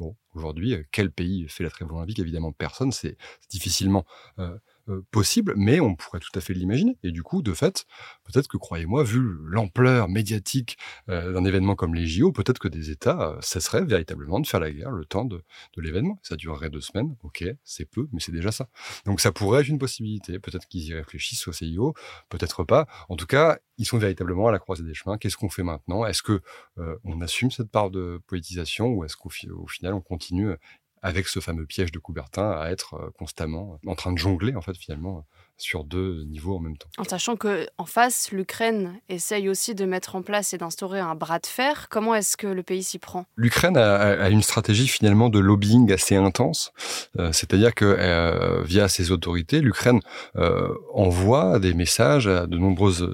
Bon, 0.00 0.16
aujourd'hui, 0.34 0.76
quel 0.90 1.12
pays 1.12 1.46
fait 1.48 1.62
la 1.62 1.70
trêve 1.70 1.92
olympique? 1.92 2.18
Évidemment, 2.18 2.52
personne. 2.52 2.90
C'est 2.90 3.16
difficilement 3.48 4.04
euh, 4.38 4.58
euh, 4.90 5.00
possible, 5.10 5.54
mais 5.56 5.80
on 5.80 5.94
pourrait 5.94 6.20
tout 6.20 6.36
à 6.38 6.42
fait 6.42 6.52
l'imaginer. 6.52 6.98
Et 7.02 7.10
du 7.10 7.22
coup, 7.22 7.40
de 7.40 7.54
fait, 7.54 7.86
peut-être 8.24 8.48
que, 8.48 8.58
croyez-moi, 8.58 9.02
vu 9.02 9.22
l'ampleur 9.46 10.10
médiatique 10.10 10.76
euh, 11.08 11.32
d'un 11.32 11.44
événement 11.46 11.74
comme 11.74 11.94
les 11.94 12.06
JO, 12.06 12.32
peut-être 12.32 12.58
que 12.58 12.68
des 12.68 12.90
États 12.90 13.30
euh, 13.30 13.40
cesseraient 13.40 13.84
véritablement 13.84 14.40
de 14.40 14.46
faire 14.46 14.60
la 14.60 14.70
guerre 14.70 14.90
le 14.90 15.06
temps 15.06 15.24
de, 15.24 15.42
l'événement. 15.78 16.18
Ça 16.22 16.36
durerait 16.36 16.68
deux 16.68 16.82
semaines, 16.82 17.16
ok, 17.22 17.44
c'est 17.64 17.86
peu, 17.86 18.08
mais 18.12 18.20
c'est 18.20 18.32
déjà 18.32 18.52
ça. 18.52 18.68
Donc 19.06 19.20
ça 19.20 19.32
pourrait 19.32 19.62
être 19.62 19.68
une 19.68 19.78
possibilité. 19.78 20.38
Peut-être 20.38 20.68
qu'ils 20.68 20.84
y 20.84 20.92
réfléchissent 20.92 21.48
au 21.48 21.52
CIO, 21.52 21.94
peut-être 22.28 22.64
pas. 22.64 22.86
En 23.08 23.16
tout 23.16 23.26
cas, 23.26 23.58
ils 23.78 23.86
sont 23.86 23.98
véritablement 23.98 24.48
à 24.48 24.52
la 24.52 24.58
croisée 24.58 24.84
des 24.84 24.94
chemins. 24.94 25.16
Qu'est-ce 25.16 25.36
qu'on 25.38 25.48
fait 25.48 25.62
maintenant? 25.62 26.04
Est-ce 26.06 26.22
que 26.22 26.40
on 27.04 27.20
assume 27.20 27.50
cette 27.50 27.70
part 27.70 27.90
de 27.90 28.20
politisation 28.26 28.88
ou 28.88 29.04
est-ce 29.04 29.16
qu'au 29.16 29.30
final 29.30 29.94
on 29.94 30.00
continue 30.00 30.54
avec 31.04 31.28
ce 31.28 31.38
fameux 31.38 31.66
piège 31.66 31.92
de 31.92 31.98
Coubertin 31.98 32.50
à 32.50 32.70
être 32.70 32.94
euh, 32.94 33.10
constamment 33.10 33.78
en 33.86 33.94
train 33.94 34.10
de 34.10 34.18
jongler 34.18 34.56
en 34.56 34.62
fait 34.62 34.74
finalement 34.76 35.26
sur 35.56 35.84
deux 35.84 36.24
niveaux 36.24 36.56
en 36.56 36.60
même 36.60 36.76
temps. 36.76 36.88
En 36.98 37.04
sachant 37.04 37.36
que 37.36 37.66
en 37.78 37.84
face, 37.84 38.30
l'Ukraine 38.32 39.00
essaye 39.08 39.48
aussi 39.48 39.74
de 39.74 39.84
mettre 39.84 40.16
en 40.16 40.22
place 40.22 40.52
et 40.52 40.58
d'instaurer 40.58 41.00
un 41.00 41.14
bras 41.14 41.38
de 41.38 41.46
fer. 41.46 41.88
Comment 41.88 42.14
est-ce 42.14 42.36
que 42.36 42.46
le 42.46 42.62
pays 42.62 42.82
s'y 42.82 42.98
prend? 42.98 43.26
L'Ukraine 43.36 43.76
a, 43.76 44.28
une 44.30 44.42
stratégie 44.42 44.88
finalement 44.88 45.28
de 45.28 45.38
lobbying 45.38 45.92
assez 45.92 46.16
intense, 46.16 46.72
euh, 47.18 47.32
c'est-à-dire 47.32 47.74
que 47.74 47.84
euh, 47.84 48.62
via 48.64 48.88
ses 48.88 49.10
autorités, 49.10 49.60
l'Ukraine 49.60 50.00
euh, 50.36 50.68
envoie 50.92 51.58
des 51.58 51.74
messages 51.74 52.26
à 52.26 52.46
de 52.46 52.58
nombreuses 52.58 53.08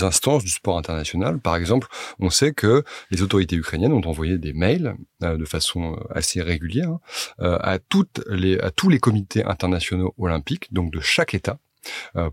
instances 0.00 0.44
du 0.44 0.50
sport 0.50 0.78
international. 0.78 1.38
Par 1.38 1.56
exemple, 1.56 1.88
on 2.18 2.30
sait 2.30 2.52
que 2.52 2.82
les 3.10 3.22
autorités 3.22 3.56
ukrainiennes 3.56 3.92
ont 3.92 4.06
envoyé 4.06 4.38
des 4.38 4.52
mails 4.52 4.96
de 5.20 5.44
façon 5.44 5.98
assez 6.10 6.42
régulière 6.42 6.98
à 7.38 7.78
toutes 7.78 8.20
les 8.28 8.58
à 8.58 8.70
tous 8.70 8.88
les 8.88 8.98
comités 8.98 9.44
internationaux 9.44 10.14
olympiques, 10.18 10.72
donc 10.72 10.92
de 10.92 11.00
chaque 11.00 11.34
État 11.34 11.58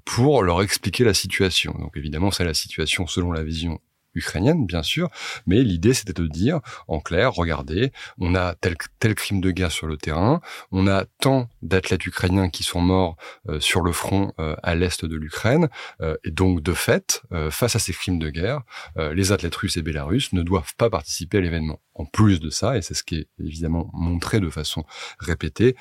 pour 0.05 0.43
leur 0.43 0.61
expliquer 0.61 1.03
la 1.03 1.13
situation. 1.13 1.73
Donc 1.79 1.97
évidemment, 1.97 2.31
c'est 2.31 2.45
la 2.45 2.53
situation 2.53 3.07
selon 3.07 3.31
la 3.31 3.43
vision 3.43 3.79
ukrainienne, 4.15 4.65
bien 4.65 4.83
sûr, 4.83 5.09
mais 5.45 5.63
l'idée 5.63 5.93
c'était 5.93 6.13
de 6.13 6.27
dire, 6.27 6.59
en 6.87 6.99
clair, 6.99 7.33
regardez, 7.33 7.91
on 8.19 8.35
a 8.35 8.55
tel, 8.55 8.75
tel 8.99 9.15
crime 9.15 9.41
de 9.41 9.51
guerre 9.51 9.71
sur 9.71 9.87
le 9.87 9.97
terrain, 9.97 10.41
on 10.71 10.87
a 10.87 11.05
tant 11.19 11.49
d'athlètes 11.61 12.05
ukrainiens 12.05 12.49
qui 12.49 12.63
sont 12.63 12.81
morts 12.81 13.15
euh, 13.49 13.59
sur 13.59 13.81
le 13.81 13.91
front 13.91 14.33
euh, 14.39 14.55
à 14.63 14.75
l'est 14.75 15.05
de 15.05 15.15
l'Ukraine, 15.15 15.69
euh, 16.01 16.15
et 16.23 16.31
donc 16.31 16.61
de 16.61 16.73
fait, 16.73 17.23
face 17.49 17.75
à 17.75 17.79
ces 17.79 17.93
crimes 17.93 18.19
de 18.19 18.29
guerre, 18.29 18.61
les 18.97 19.31
athlètes 19.31 19.55
russes 19.55 19.77
et 19.77 19.81
bélarusses 19.81 20.33
ne 20.33 20.41
doivent 20.41 20.75
pas 20.75 20.89
participer 20.89 21.37
à 21.37 21.41
l'événement. 21.41 21.79
En 21.93 22.05
plus 22.05 22.39
de 22.39 22.49
ça, 22.49 22.77
et 22.77 22.81
c'est 22.81 22.93
ce 22.93 23.03
qui 23.03 23.15
est 23.15 23.27
évidemment 23.39 23.89
montré 23.93 24.39
de 24.39 24.49
façon 24.49 24.83
répétée, 25.19 25.75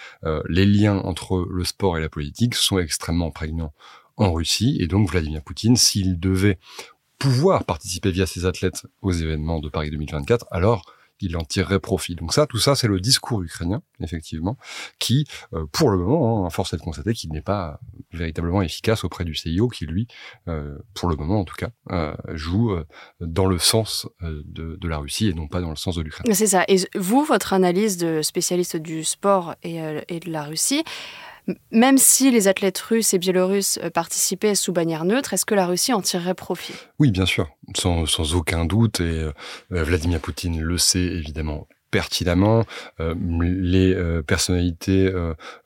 les 0.48 0.66
liens 0.66 0.98
entre 0.98 1.46
le 1.50 1.64
sport 1.64 1.98
et 1.98 2.00
la 2.00 2.08
politique 2.08 2.54
sont 2.54 2.78
extrêmement 2.78 3.30
prégnants 3.30 3.72
en 4.16 4.32
Russie, 4.32 4.76
et 4.80 4.86
donc 4.86 5.10
Vladimir 5.10 5.42
Poutine, 5.42 5.76
s'il 5.76 6.20
devait 6.20 6.58
pouvoir 7.20 7.64
participer 7.64 8.10
via 8.10 8.26
ses 8.26 8.46
athlètes 8.46 8.86
aux 9.02 9.12
événements 9.12 9.60
de 9.60 9.68
Paris 9.68 9.90
2024, 9.90 10.46
alors 10.50 10.84
qu'il 11.20 11.36
en 11.36 11.44
tirerait 11.44 11.80
profit. 11.80 12.14
Donc 12.14 12.32
ça, 12.32 12.46
tout 12.46 12.58
ça, 12.58 12.74
c'est 12.74 12.88
le 12.88 12.98
discours 12.98 13.42
ukrainien, 13.42 13.82
effectivement, 14.00 14.56
qui, 14.98 15.26
euh, 15.52 15.66
pour 15.70 15.90
le 15.90 15.98
moment, 15.98 16.46
hein, 16.46 16.50
force 16.50 16.72
est 16.72 16.78
de 16.78 16.82
constater 16.82 17.12
qu'il 17.12 17.30
n'est 17.30 17.42
pas 17.42 17.78
véritablement 18.12 18.62
efficace 18.62 19.04
auprès 19.04 19.24
du 19.24 19.34
CIO, 19.34 19.68
qui 19.68 19.84
lui, 19.84 20.08
euh, 20.48 20.78
pour 20.94 21.10
le 21.10 21.16
moment 21.16 21.40
en 21.40 21.44
tout 21.44 21.56
cas, 21.56 21.68
euh, 21.90 22.16
joue 22.32 22.74
dans 23.20 23.46
le 23.46 23.58
sens 23.58 24.08
de, 24.22 24.78
la 24.88 24.96
Russie 24.96 25.28
et 25.28 25.34
non 25.34 25.46
pas 25.46 25.60
dans 25.60 25.70
le 25.70 25.76
sens 25.76 25.96
de 25.96 26.02
l'Ukraine. 26.02 26.34
C'est 26.34 26.46
ça. 26.46 26.64
Et 26.68 26.78
vous, 26.96 27.22
votre 27.22 27.52
analyse 27.52 27.98
de 27.98 28.22
spécialiste 28.22 28.76
du 28.78 29.04
sport 29.04 29.54
et 29.62 29.78
de 29.78 30.30
la 30.30 30.42
Russie, 30.42 30.82
même 31.70 31.98
si 31.98 32.30
les 32.30 32.48
athlètes 32.48 32.78
russes 32.78 33.14
et 33.14 33.18
biélorusses 33.18 33.78
euh, 33.82 33.90
participaient 33.90 34.54
sous 34.54 34.72
bannière 34.72 35.04
neutre, 35.04 35.34
est-ce 35.34 35.44
que 35.44 35.54
la 35.54 35.66
Russie 35.66 35.92
en 35.92 36.00
tirerait 36.00 36.34
profit? 36.34 36.74
Oui, 36.98 37.10
bien 37.10 37.26
sûr, 37.26 37.48
sans, 37.76 38.34
aucun 38.34 38.64
doute. 38.64 39.00
Et 39.00 39.04
euh, 39.04 39.32
Vladimir 39.70 40.20
Poutine 40.20 40.60
le 40.60 40.78
sait 40.78 40.98
évidemment 40.98 41.66
pertinemment. 41.90 42.64
Euh, 43.00 43.14
les 43.40 43.96
personnalités 44.22 45.12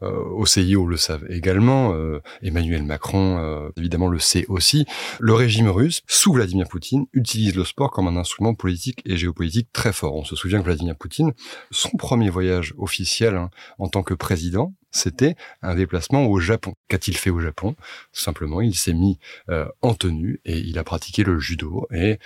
au 0.01 0.47
CIO 0.47 0.87
le 0.87 0.97
savent 0.97 1.27
également. 1.29 1.95
Emmanuel 2.43 2.83
Macron, 2.83 3.71
évidemment, 3.77 4.09
le 4.09 4.19
sait 4.19 4.47
aussi. 4.49 4.87
Le 5.21 5.35
régime 5.35 5.69
russe, 5.69 6.01
sous 6.07 6.33
Vladimir 6.33 6.67
Poutine, 6.67 7.05
utilise 7.13 7.55
le 7.55 7.65
sport 7.65 7.91
comme 7.91 8.09
un 8.09 8.17
instrument 8.17 8.55
politique 8.55 9.03
et 9.05 9.19
géopolitique 9.19 9.69
très 9.73 9.93
fort. 9.93 10.15
On 10.15 10.25
se 10.25 10.35
souvient 10.35 10.61
que 10.61 10.65
Vladimir 10.65 10.97
Poutine, 10.97 11.33
son 11.71 11.91
premier 11.99 12.31
voyage 12.31 12.73
officiel 12.79 13.37
hein, 13.37 13.51
en 13.79 13.89
tant 13.89 14.03
que 14.03 14.15
président, 14.15 14.73
c'était 14.95 15.37
un 15.63 15.75
déplacement 15.75 16.27
au 16.27 16.39
Japon. 16.39 16.75
Qu'a-t-il 16.89 17.17
fait 17.17 17.31
au 17.31 17.41
Japon? 17.41 17.77
Simplement, 18.13 18.61
il 18.61 18.75
s'est 18.75 18.93
mis 18.93 19.19
en 19.83 19.95
tenue 19.95 20.41
et 20.45 20.59
il 20.59 20.79
a 20.79 20.85
pratiqué 20.85 21.25
le 21.25 21.39
judo 21.39 21.87
et 21.93 22.19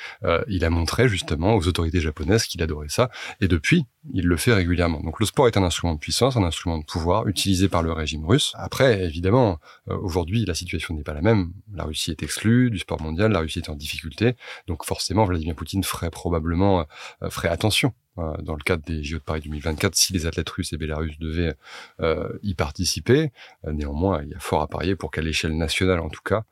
il 0.49 0.65
a 0.65 0.71
montré 0.71 1.09
justement 1.09 1.55
aux 1.55 1.67
autorités 1.67 2.01
japonaises 2.01 2.45
qu'il 2.45 2.63
adorait 2.63 2.89
ça. 2.89 3.11
Et 3.41 3.49
depuis, 3.49 3.87
il 4.13 4.27
le 4.27 4.37
fait 4.37 4.53
régulièrement. 4.53 5.01
Donc 5.01 5.21
le 5.21 5.27
sport 5.27 5.47
est 5.47 5.57
un 5.57 5.63
instrument 5.63 5.95
de 5.95 5.99
puissance, 5.99 6.37
un 6.37 6.43
instrument 6.43 6.79
de 6.79 6.85
pouvoir 6.85 7.29
utilisé 7.29 7.69
par 7.69 7.83
le 7.83 7.93
régime 7.93 8.25
russe. 8.25 8.53
Après, 8.55 9.05
évidemment, 9.05 9.59
euh, 9.89 9.97
aujourd'hui, 9.99 10.45
la 10.45 10.55
situation 10.55 10.95
n'est 10.95 11.03
pas 11.03 11.15
la 11.15 11.23
même. 11.23 11.53
La 11.73 11.85
Russie 11.85 12.11
est 12.11 12.23
exclue 12.23 12.71
du 12.71 12.79
sport 12.79 13.01
mondial, 13.01 13.33
la 13.33 13.41
Russie 13.41 13.59
est 13.59 13.69
en 13.69 13.75
difficulté. 13.75 14.37
Donc 14.67 14.85
forcément, 14.85 15.25
Vladimir 15.25 15.55
Poutine 15.55 15.85
ferait 15.85 16.11
probablement 16.11 16.87
euh, 17.23 17.31
ferait 17.31 17.49
attention 17.49 17.89
euh, 17.89 18.08
dans 18.41 18.55
le 18.55 18.63
cadre 18.63 18.83
des 18.85 19.03
JO 19.03 19.19
de 19.19 19.23
Paris 19.23 19.41
2024 19.43 19.95
si 19.95 20.13
les 20.13 20.27
athlètes 20.27 20.49
russes 20.51 20.73
et 20.73 20.77
bélarusses 20.77 21.19
devaient 21.19 21.55
euh, 22.01 22.29
y 22.43 22.55
participer. 22.55 23.33
Euh, 23.67 23.73
néanmoins, 23.73 24.23
il 24.23 24.31
y 24.31 24.35
a 24.35 24.39
fort 24.39 24.63
à 24.63 24.67
parier 24.67 24.97
pour 24.97 25.11
qu'à 25.11 25.23
l'échelle 25.23 25.57
nationale, 25.57 26.01
en 26.01 26.09
tout 26.09 26.23
cas, 26.25 26.45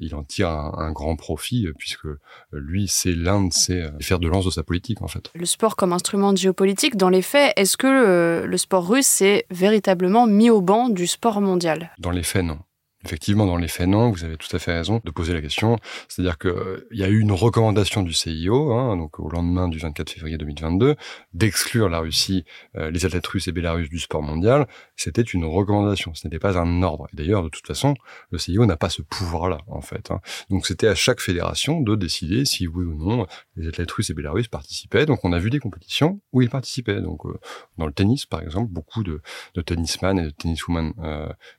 il 0.00 0.14
en 0.14 0.22
tire 0.22 0.48
un, 0.48 0.92
grand 0.92 1.16
profit, 1.16 1.68
puisque 1.78 2.06
lui, 2.52 2.86
c'est 2.88 3.12
l'un 3.12 3.44
de 3.44 3.52
ses 3.52 3.88
fers 4.00 4.18
de 4.18 4.28
lance 4.28 4.44
de 4.44 4.50
sa 4.50 4.62
politique, 4.62 5.02
en 5.02 5.08
fait. 5.08 5.30
Le 5.34 5.46
sport 5.46 5.76
comme 5.76 5.92
instrument 5.92 6.32
de 6.32 6.38
géopolitique, 6.38 6.96
dans 6.96 7.08
les 7.08 7.22
faits, 7.22 7.52
est-ce 7.56 7.76
que 7.76 8.44
le 8.44 8.56
sport 8.56 8.88
russe 8.88 9.06
s'est 9.06 9.46
véritablement 9.50 10.26
mis 10.26 10.50
au 10.50 10.60
banc 10.60 10.88
du 10.88 11.06
sport 11.06 11.40
mondial? 11.40 11.92
Dans 11.98 12.10
les 12.10 12.22
faits, 12.22 12.44
non. 12.44 12.58
Effectivement, 13.04 13.44
dans 13.44 13.58
les 13.58 13.68
faits, 13.68 13.86
non, 13.86 14.10
vous 14.10 14.24
avez 14.24 14.38
tout 14.38 14.54
à 14.56 14.58
fait 14.58 14.72
raison 14.72 15.00
de 15.04 15.10
poser 15.10 15.34
la 15.34 15.42
question. 15.42 15.78
C'est-à-dire 16.08 16.38
qu'il 16.38 16.50
euh, 16.50 16.88
y 16.90 17.04
a 17.04 17.08
eu 17.08 17.20
une 17.20 17.32
recommandation 17.32 18.02
du 18.02 18.14
CIO, 18.14 18.72
hein, 18.72 18.96
donc 18.96 19.20
au 19.20 19.28
lendemain 19.28 19.68
du 19.68 19.78
24 19.78 20.08
février 20.08 20.38
2022, 20.38 20.96
d'exclure 21.34 21.90
la 21.90 21.98
Russie, 21.98 22.46
euh, 22.76 22.90
les 22.90 23.04
athlètes 23.04 23.26
russes 23.26 23.46
et 23.46 23.52
bélarusses 23.52 23.90
du 23.90 23.98
sport 23.98 24.22
mondial. 24.22 24.66
C'était 24.96 25.22
une 25.22 25.44
recommandation, 25.44 26.14
ce 26.14 26.26
n'était 26.26 26.38
pas 26.38 26.56
un 26.56 26.82
ordre. 26.82 27.06
Et 27.12 27.16
d'ailleurs, 27.16 27.42
de 27.42 27.50
toute 27.50 27.66
façon, 27.66 27.94
le 28.30 28.38
CIO 28.38 28.64
n'a 28.64 28.78
pas 28.78 28.88
ce 28.88 29.02
pouvoir-là, 29.02 29.58
en 29.66 29.82
fait. 29.82 30.10
Hein. 30.10 30.20
Donc 30.48 30.66
c'était 30.66 30.88
à 30.88 30.94
chaque 30.94 31.20
fédération 31.20 31.82
de 31.82 31.96
décider 31.96 32.46
si 32.46 32.66
oui 32.66 32.86
ou 32.86 32.94
non 32.94 33.26
les 33.56 33.68
athlètes 33.68 33.90
russes 33.90 34.08
et 34.08 34.14
bélarusses 34.14 34.48
participaient. 34.48 35.04
Donc 35.04 35.24
on 35.24 35.32
a 35.32 35.38
vu 35.38 35.50
des 35.50 35.58
compétitions 35.58 36.20
où 36.32 36.40
ils 36.40 36.48
participaient. 36.50 37.02
Donc 37.02 37.26
euh, 37.26 37.38
dans 37.76 37.86
le 37.86 37.92
tennis, 37.92 38.24
par 38.24 38.40
exemple, 38.40 38.72
beaucoup 38.72 39.02
de, 39.02 39.20
de 39.54 39.60
tennisman 39.60 40.18
et 40.18 40.22
de 40.22 40.30
tenniswoman 40.30 40.94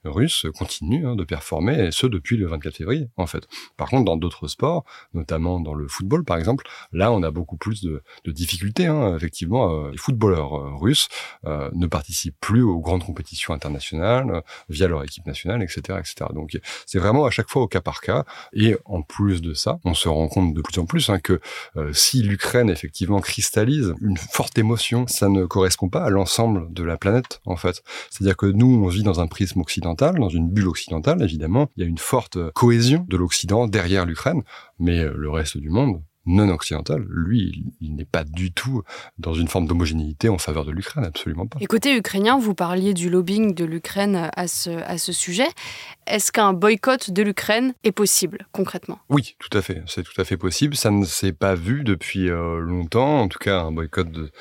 russes 0.03 0.47
continuent 0.57 1.05
hein, 1.05 1.15
de 1.15 1.23
performer, 1.35 1.87
et 1.87 1.91
ce 1.91 2.07
depuis 2.07 2.37
le 2.37 2.47
24 2.47 2.77
février, 2.77 3.09
en 3.17 3.27
fait. 3.27 3.45
Par 3.75 3.89
contre, 3.89 4.05
dans 4.05 4.15
d'autres 4.15 4.47
sports, 4.47 4.85
notamment 5.13 5.59
dans 5.59 5.73
le 5.73 5.85
football, 5.89 6.23
par 6.23 6.37
exemple, 6.37 6.65
là, 6.93 7.11
on 7.11 7.23
a 7.23 7.31
beaucoup 7.31 7.57
plus 7.57 7.81
de, 7.83 8.01
difficultés. 8.25 8.85
Hein. 8.85 9.15
Effectivement, 9.17 9.63
euh, 9.69 9.91
les 9.91 9.97
footballeurs 9.97 10.53
euh, 10.55 10.75
russes 10.75 11.09
euh, 11.45 11.69
ne 11.73 11.87
participent 11.87 12.39
plus 12.39 12.63
aux 12.63 12.79
grandes 12.79 13.03
compétitions 13.03 13.53
internationales 13.53 14.43
via 14.69 14.87
leur 14.87 15.03
équipe 15.03 15.25
nationale, 15.25 15.61
etc., 15.61 15.99
etc. 15.99 16.31
Donc, 16.33 16.57
c'est 16.85 16.99
vraiment 16.99 17.25
à 17.25 17.31
chaque 17.31 17.49
fois 17.49 17.63
au 17.63 17.67
cas 17.67 17.81
par 17.81 17.99
cas. 17.99 18.23
Et 18.53 18.77
en 18.85 19.01
plus 19.01 19.41
de 19.41 19.53
ça, 19.53 19.79
on 19.83 19.93
se 19.93 20.07
rend 20.07 20.29
compte 20.29 20.53
de 20.53 20.61
plus 20.61 20.79
en 20.79 20.85
plus 20.85 21.09
hein, 21.09 21.19
que 21.19 21.41
si 21.91 22.21
l'Ukraine 22.23 22.69
effectivement 22.69 23.19
cristallise 23.19 23.93
une 24.01 24.17
forte 24.17 24.57
émotion, 24.57 25.05
ça 25.07 25.27
ne 25.27 25.45
correspond 25.45 25.89
pas 25.89 26.03
à 26.05 26.09
l'ensemble 26.09 26.73
de 26.73 26.83
la 26.83 26.97
planète, 26.97 27.41
en 27.45 27.57
fait. 27.57 27.83
C'est-à-dire 28.09 28.37
que 28.37 28.45
nous, 28.45 28.83
on 28.85 28.87
vit 28.87 29.03
dans 29.03 29.19
un 29.19 29.27
prisme 29.27 29.59
occidental, 29.61 30.15
dans 30.19 30.29
une 30.29 30.49
bulle 30.49 30.67
occidentale, 30.67 31.24
évidemment, 31.25 31.69
il 31.75 31.83
y 31.83 31.85
a 31.85 31.89
une 31.89 31.97
forte 31.97 32.37
cohésion 32.51 33.05
de 33.09 33.17
l'Occident 33.17 33.67
derrière 33.67 34.05
l'Ukraine, 34.05 34.43
mais 34.79 34.99
euh, 34.99 35.13
le 35.15 35.29
reste 35.29 35.57
du 35.57 35.69
monde, 35.69 36.01
non 36.25 36.49
occidental, 36.49 37.05
lui, 37.07 37.65
il, 37.81 37.95
n'est 37.95 38.05
pas 38.05 38.23
du 38.23 38.51
tout 38.51 38.81
dans 39.19 39.33
une 39.33 39.47
forme 39.47 39.67
d'homogénéité 39.67 40.27
en 40.29 40.37
faveur 40.37 40.65
de 40.65 40.71
l'Ukraine, 40.71 41.05
absolument 41.05 41.45
pas. 41.45 41.59
Et 41.61 41.67
côté 41.67 41.95
ukrainien, 41.95 42.39
vous 42.39 42.55
parliez 42.55 42.93
du 42.93 43.09
lobbying 43.09 43.53
de 43.53 43.65
l'Ukraine 43.65 44.29
à 44.35 44.47
ce, 44.47 44.71
à 44.71 44.97
ce 44.97 45.11
sujet. 45.11 45.47
Est-ce 46.07 46.31
qu'un 46.31 46.53
boycott 46.53 47.09
de 47.09 47.23
l'Ukraine 47.23 47.73
est 47.83 47.91
possible, 47.91 48.47
concrètement? 48.51 48.99
Oui, 49.09 49.35
tout 49.39 49.55
à 49.57 49.61
fait. 49.63 49.81
C'est 49.87 50.03
tout 50.03 50.19
à 50.21 50.23
fait 50.23 50.37
possible. 50.37 50.75
Ça 50.75 50.91
ne 50.91 51.03
s'est 51.03 51.33
pas 51.33 51.55
vu 51.55 51.83
depuis 51.83 52.29
euh, 52.29 52.59
longtemps, 52.59 53.21
en 53.21 53.27
tout 53.27 53.39
cas 53.39 53.61
un 53.61 53.71
boycott 53.71 54.11
de, 54.11 54.31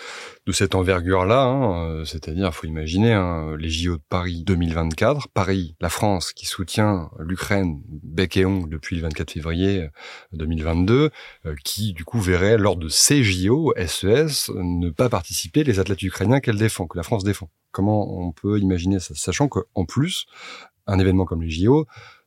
cette 0.52 0.74
envergure-là. 0.74 1.42
Hein. 1.42 1.88
Euh, 1.88 2.04
c'est-à-dire, 2.04 2.48
il 2.48 2.52
faut 2.52 2.66
imaginer 2.66 3.14
hein, 3.14 3.56
les 3.58 3.70
JO 3.70 3.96
de 3.96 4.02
Paris 4.10 4.44
2024. 4.44 5.28
Paris, 5.28 5.74
la 5.80 5.88
France 5.88 6.32
qui 6.32 6.44
soutient 6.44 7.10
l'Ukraine 7.18 7.82
bec 7.88 8.36
et 8.36 8.44
ongle 8.44 8.68
depuis 8.68 8.96
le 8.96 9.02
24 9.02 9.30
février 9.30 9.88
2022, 10.32 11.10
euh, 11.46 11.54
qui, 11.64 11.94
du 11.94 12.04
coup, 12.04 12.20
verrait, 12.20 12.58
lors 12.58 12.76
de 12.76 12.88
ces 12.88 13.24
JO, 13.24 13.72
SES, 13.86 14.52
ne 14.54 14.90
pas 14.90 15.08
participer 15.08 15.64
les 15.64 15.78
athlètes 15.78 16.02
ukrainiens 16.02 16.40
qu'elle 16.40 16.58
défend, 16.58 16.86
que 16.86 16.98
la 16.98 17.04
France 17.04 17.24
défend. 17.24 17.48
Comment 17.72 18.20
on 18.20 18.30
peut 18.30 18.60
imaginer 18.60 19.00
ça, 19.00 19.14
sachant 19.16 19.48
qu'en 19.48 19.84
plus, 19.84 20.26
un 20.86 20.98
événement 20.98 21.24
comme 21.24 21.42
les 21.42 21.50
JO, 21.50 21.86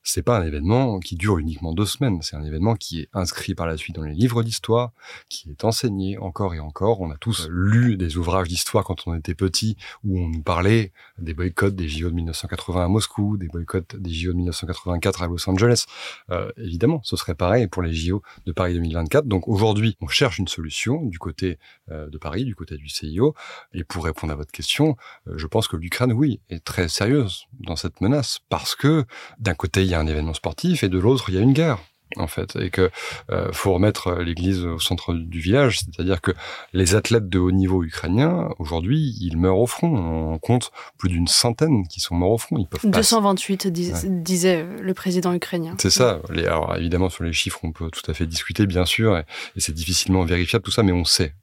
c'est 0.09 0.23
pas 0.23 0.39
un 0.39 0.45
événement 0.45 0.99
qui 0.99 1.15
dure 1.15 1.37
uniquement 1.37 1.73
deux 1.73 1.85
semaines. 1.85 2.21
C'est 2.21 2.35
un 2.35 2.43
événement 2.43 2.75
qui 2.75 3.01
est 3.01 3.09
inscrit 3.13 3.55
par 3.55 3.67
la 3.67 3.77
suite 3.77 3.95
dans 3.95 4.03
les 4.03 4.13
livres 4.13 4.41
d'histoire, 4.43 4.91
qui 5.29 5.49
est 5.49 5.63
enseigné 5.65 6.17
encore 6.17 6.55
et 6.55 6.59
encore. 6.59 7.01
On 7.01 7.11
a 7.11 7.17
tous 7.17 7.47
lu 7.49 7.97
des 7.97 8.17
ouvrages 8.17 8.47
d'histoire 8.47 8.83
quand 8.83 9.07
on 9.07 9.15
était 9.15 9.35
petit 9.35 9.75
où 10.05 10.19
on 10.19 10.29
nous 10.29 10.41
parlait 10.41 10.93
des 11.17 11.33
boycotts 11.33 11.75
des 11.75 11.89
JO 11.89 12.09
de 12.09 12.15
1980 12.15 12.85
à 12.85 12.87
Moscou, 12.87 13.37
des 13.37 13.47
boycotts 13.47 13.95
des 13.97 14.09
JO 14.09 14.31
de 14.31 14.37
1984 14.37 15.23
à 15.23 15.27
Los 15.27 15.49
Angeles. 15.49 15.85
Euh, 16.31 16.51
évidemment, 16.57 17.01
ce 17.03 17.17
serait 17.17 17.35
pareil 17.35 17.67
pour 17.67 17.81
les 17.81 17.93
JO 17.93 18.21
de 18.45 18.51
Paris 18.53 18.75
2024. 18.75 19.25
Donc 19.25 19.47
aujourd'hui, 19.47 19.97
on 20.01 20.07
cherche 20.07 20.39
une 20.39 20.47
solution 20.47 21.03
du 21.03 21.19
côté 21.19 21.59
euh, 21.91 22.09
de 22.09 22.17
Paris, 22.17 22.45
du 22.45 22.55
côté 22.55 22.77
du 22.77 22.87
CIO. 22.87 23.35
Et 23.73 23.83
pour 23.83 24.05
répondre 24.05 24.31
à 24.31 24.35
votre 24.35 24.51
question, 24.51 24.95
euh, 25.27 25.33
je 25.37 25.47
pense 25.47 25.67
que 25.67 25.75
l'Ukraine, 25.75 26.13
oui, 26.13 26.39
est 26.49 26.63
très 26.63 26.87
sérieuse 26.87 27.47
dans 27.59 27.75
cette 27.75 27.99
menace 28.01 28.39
parce 28.49 28.75
que 28.75 29.05
d'un 29.39 29.53
côté, 29.53 29.83
il 29.83 29.89
y 29.89 29.93
a 29.93 29.96
un 29.97 30.07
événement 30.07 30.33
sportif 30.33 30.83
et 30.83 30.89
de 30.89 30.97
l'autre, 30.97 31.29
il 31.29 31.35
y 31.35 31.37
a 31.37 31.41
une 31.41 31.53
guerre 31.53 31.79
en 32.15 32.27
fait, 32.27 32.55
et 32.55 32.69
que 32.69 32.89
euh, 33.31 33.51
faut 33.51 33.73
remettre 33.73 34.13
l'Église 34.13 34.65
au 34.65 34.79
centre 34.79 35.13
du 35.13 35.39
village, 35.39 35.79
c'est-à-dire 35.79 36.21
que 36.21 36.31
les 36.73 36.95
athlètes 36.95 37.27
de 37.27 37.37
haut 37.37 37.51
niveau 37.51 37.83
ukrainiens 37.83 38.49
aujourd'hui, 38.59 39.17
ils 39.19 39.37
meurent 39.37 39.59
au 39.59 39.67
front. 39.67 39.93
On 40.33 40.39
compte 40.39 40.71
plus 40.97 41.09
d'une 41.09 41.27
centaine 41.27 41.85
qui 41.87 41.99
sont 41.99 42.15
morts 42.15 42.31
au 42.31 42.37
front. 42.37 42.57
Ils 42.57 42.67
peuvent 42.67 42.89
228 42.89 43.67
disait 43.67 44.65
le 44.81 44.93
président 44.93 45.33
ukrainien. 45.33 45.75
C'est 45.79 45.89
ça. 45.89 46.21
Les, 46.29 46.45
alors 46.45 46.75
évidemment 46.77 47.09
sur 47.09 47.23
les 47.23 47.33
chiffres, 47.33 47.59
on 47.63 47.71
peut 47.71 47.89
tout 47.91 48.09
à 48.09 48.13
fait 48.13 48.25
discuter, 48.25 48.65
bien 48.65 48.85
sûr, 48.85 49.17
et 49.17 49.25
c'est 49.57 49.73
difficilement 49.73 50.23
vérifiable 50.23 50.63
tout 50.63 50.71
ça, 50.71 50.83
mais 50.83 50.93
on 50.93 51.05
sait 51.05 51.33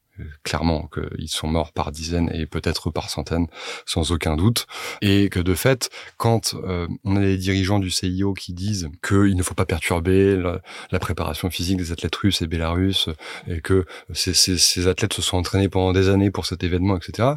clairement 0.42 0.88
qu'ils 0.88 1.28
sont 1.28 1.48
morts 1.48 1.72
par 1.72 1.90
dizaines 1.92 2.30
et 2.32 2.46
peut-être 2.46 2.90
par 2.90 3.10
centaines, 3.10 3.46
sans 3.86 4.12
aucun 4.12 4.36
doute, 4.36 4.66
et 5.02 5.28
que 5.28 5.40
de 5.40 5.54
fait, 5.54 5.90
quand 6.16 6.54
euh, 6.54 6.86
on 7.04 7.16
a 7.16 7.20
des 7.20 7.36
dirigeants 7.36 7.78
du 7.78 7.90
CIO 7.90 8.34
qui 8.34 8.52
disent 8.52 8.88
qu'il 9.06 9.36
ne 9.36 9.42
faut 9.42 9.54
pas 9.54 9.66
perturber 9.66 10.36
la, 10.36 10.98
préparation 10.98 11.50
physique 11.50 11.76
des 11.76 11.92
athlètes 11.92 12.16
russes 12.16 12.40
et 12.42 12.46
bélarusses, 12.46 13.08
et 13.46 13.60
que 13.60 13.84
ces, 14.12 14.32
ces, 14.32 14.56
ces 14.56 14.86
athlètes 14.86 15.12
se 15.12 15.22
sont 15.22 15.36
entraînés 15.36 15.68
pendant 15.68 15.92
des 15.92 16.08
années 16.08 16.30
pour 16.30 16.46
cet 16.46 16.62
événement, 16.64 16.96
etc. 16.96 17.34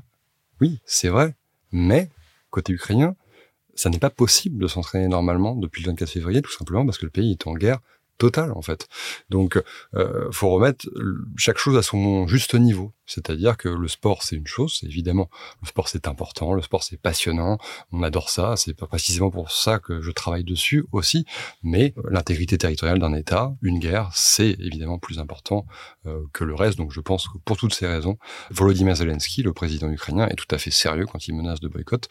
Oui, 0.62 0.80
c'est 0.86 1.10
vrai, 1.10 1.36
mais 1.72 2.10
côté 2.50 2.74
ukrainien, 2.74 3.16
ça 3.76 3.90
n'est 3.90 4.00
pas 4.00 4.10
possible 4.10 4.62
de 4.62 4.68
s'entraîner 4.68 5.08
normalement 5.08 5.56
depuis 5.56 5.84
le 5.84 5.92
24 5.92 6.10
février, 6.10 6.42
tout 6.42 6.52
simplement 6.52 6.86
parce 6.86 6.98
que 6.98 7.06
le 7.06 7.12
pays 7.12 7.32
est 7.32 7.48
en 7.48 7.54
guerre 7.54 7.80
total 8.18 8.52
en 8.52 8.62
fait. 8.62 8.88
Donc, 9.30 9.62
euh, 9.96 10.32
faut 10.32 10.50
remettre 10.50 10.88
chaque 11.38 11.58
chose 11.58 11.78
à 11.78 11.82
son 11.82 12.28
juste 12.28 12.54
niveau. 12.56 12.94
C'est-à-dire 13.08 13.58
que 13.58 13.70
le 13.70 13.88
sport, 13.88 14.24
c'est 14.24 14.36
une 14.36 14.48
chose, 14.48 14.82
évidemment, 14.84 15.30
le 15.62 15.68
sport, 15.68 15.88
c'est 15.88 16.08
important, 16.08 16.54
le 16.54 16.62
sport, 16.62 16.84
c'est 16.84 17.02
passionnant, 17.02 17.58
on 17.92 18.04
adore 18.04 18.30
ça, 18.30 18.56
c'est 18.58 18.74
précisément 18.74 19.32
pour 19.32 19.52
ça 19.52 19.80
que 19.80 20.02
je 20.02 20.12
travaille 20.12 20.44
dessus 20.44 20.86
aussi, 20.92 21.26
mais 21.64 21.94
l'intégrité 22.10 22.58
territoriale 22.58 23.00
d'un 23.00 23.14
État, 23.14 23.56
une 23.62 23.80
guerre, 23.80 24.12
c'est 24.14 24.52
évidemment 24.60 25.00
plus 25.00 25.20
important 25.20 25.66
euh, 26.06 26.24
que 26.34 26.44
le 26.44 26.54
reste. 26.54 26.78
Donc 26.78 26.92
je 26.92 27.02
pense 27.02 27.28
que 27.28 27.38
pour 27.38 27.58
toutes 27.58 27.74
ces 27.74 27.88
raisons, 27.88 28.18
Volodymyr 28.52 28.96
Zelensky, 28.96 29.44
le 29.44 29.54
président 29.54 29.90
ukrainien, 29.90 30.28
est 30.28 30.36
tout 30.36 30.54
à 30.54 30.58
fait 30.58 30.72
sérieux 30.72 31.06
quand 31.06 31.28
il 31.28 31.36
menace 31.36 31.60
de 31.60 31.68
boycott. 31.68 32.08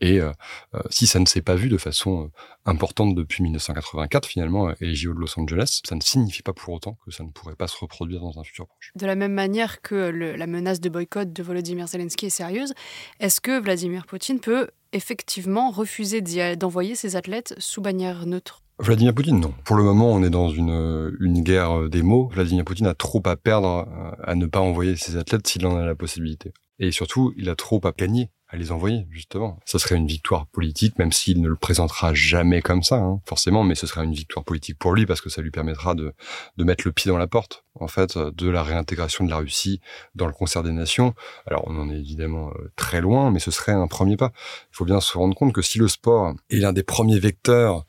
Et 0.00 0.20
euh, 0.20 0.32
euh, 0.74 0.80
si 0.90 1.06
ça 1.06 1.18
ne 1.18 1.26
s'est 1.26 1.42
pas 1.42 1.54
vu 1.54 1.68
de 1.68 1.78
façon 1.78 2.30
importante 2.66 3.14
depuis 3.14 3.42
1984, 3.42 4.26
finalement, 4.26 4.70
et 4.70 4.76
les 4.80 4.94
JO 4.94 5.14
de 5.14 5.18
Los 5.18 5.38
Angeles, 5.38 5.80
ça 5.86 5.94
ne 5.94 6.00
signifie 6.00 6.42
pas 6.42 6.52
pour 6.52 6.74
autant 6.74 6.98
que 7.04 7.10
ça 7.10 7.24
ne 7.24 7.30
pourrait 7.30 7.56
pas 7.56 7.68
se 7.68 7.76
reproduire 7.78 8.20
dans 8.20 8.38
un 8.38 8.44
futur 8.44 8.66
proche. 8.66 8.92
De 8.94 9.06
la 9.06 9.14
même 9.14 9.32
manière 9.32 9.80
que 9.80 10.10
la 10.40 10.46
menace 10.46 10.80
de 10.80 10.88
boycott 10.88 11.32
de 11.32 11.42
Volodymyr 11.42 11.86
Zelensky 11.86 12.26
est 12.26 12.30
sérieuse, 12.30 12.72
est-ce 13.20 13.40
que 13.40 13.60
Vladimir 13.60 14.06
Poutine 14.06 14.40
peut 14.40 14.68
effectivement 14.92 15.70
refuser 15.70 16.20
d'envoyer 16.56 16.96
ses 16.96 17.14
athlètes 17.14 17.54
sous 17.58 17.80
bannière 17.80 18.26
neutre? 18.26 18.62
Vladimir 18.80 19.14
Poutine, 19.14 19.38
non. 19.38 19.52
Pour 19.64 19.76
le 19.76 19.84
moment, 19.84 20.10
on 20.10 20.22
est 20.22 20.30
dans 20.30 20.48
une, 20.48 21.14
une 21.20 21.42
guerre 21.42 21.90
des 21.90 22.02
mots. 22.02 22.30
Vladimir 22.32 22.64
Poutine 22.64 22.86
a 22.86 22.94
trop 22.94 23.22
à 23.26 23.36
perdre 23.36 23.86
à 24.22 24.34
ne 24.34 24.46
pas 24.46 24.60
envoyer 24.60 24.96
ses 24.96 25.18
athlètes 25.18 25.46
s'il 25.46 25.66
en 25.66 25.76
a 25.76 25.84
la 25.84 25.94
possibilité. 25.94 26.52
Et 26.78 26.90
surtout, 26.90 27.34
il 27.36 27.50
a 27.50 27.54
trop 27.54 27.80
à 27.84 27.92
gagner 27.92 28.30
à 28.50 28.56
les 28.56 28.72
envoyer, 28.72 29.06
justement. 29.10 29.58
Ça 29.64 29.78
serait 29.78 29.94
une 29.94 30.06
victoire 30.06 30.46
politique, 30.46 30.98
même 30.98 31.12
s'il 31.12 31.40
ne 31.40 31.48
le 31.48 31.54
présentera 31.54 32.14
jamais 32.14 32.62
comme 32.62 32.82
ça, 32.82 32.96
hein, 32.96 33.20
forcément, 33.24 33.62
mais 33.62 33.76
ce 33.76 33.86
serait 33.86 34.04
une 34.04 34.12
victoire 34.12 34.44
politique 34.44 34.76
pour 34.78 34.92
lui 34.92 35.06
parce 35.06 35.20
que 35.20 35.30
ça 35.30 35.40
lui 35.40 35.52
permettra 35.52 35.94
de, 35.94 36.12
de 36.56 36.64
mettre 36.64 36.82
le 36.84 36.92
pied 36.92 37.10
dans 37.10 37.18
la 37.18 37.28
porte, 37.28 37.64
en 37.78 37.86
fait, 37.86 38.18
de 38.18 38.48
la 38.48 38.62
réintégration 38.62 39.24
de 39.24 39.30
la 39.30 39.36
Russie 39.36 39.80
dans 40.16 40.26
le 40.26 40.32
concert 40.32 40.64
des 40.64 40.72
nations. 40.72 41.14
Alors, 41.46 41.62
on 41.66 41.78
en 41.78 41.90
est 41.90 41.98
évidemment 41.98 42.50
euh, 42.50 42.72
très 42.74 43.00
loin, 43.00 43.30
mais 43.30 43.38
ce 43.38 43.52
serait 43.52 43.72
un 43.72 43.86
premier 43.86 44.16
pas. 44.16 44.32
Il 44.72 44.76
faut 44.76 44.84
bien 44.84 45.00
se 45.00 45.16
rendre 45.16 45.36
compte 45.36 45.52
que 45.52 45.62
si 45.62 45.78
le 45.78 45.86
sport 45.86 46.34
est 46.50 46.56
l'un 46.56 46.72
des 46.72 46.82
premiers 46.82 47.20
vecteurs 47.20 47.84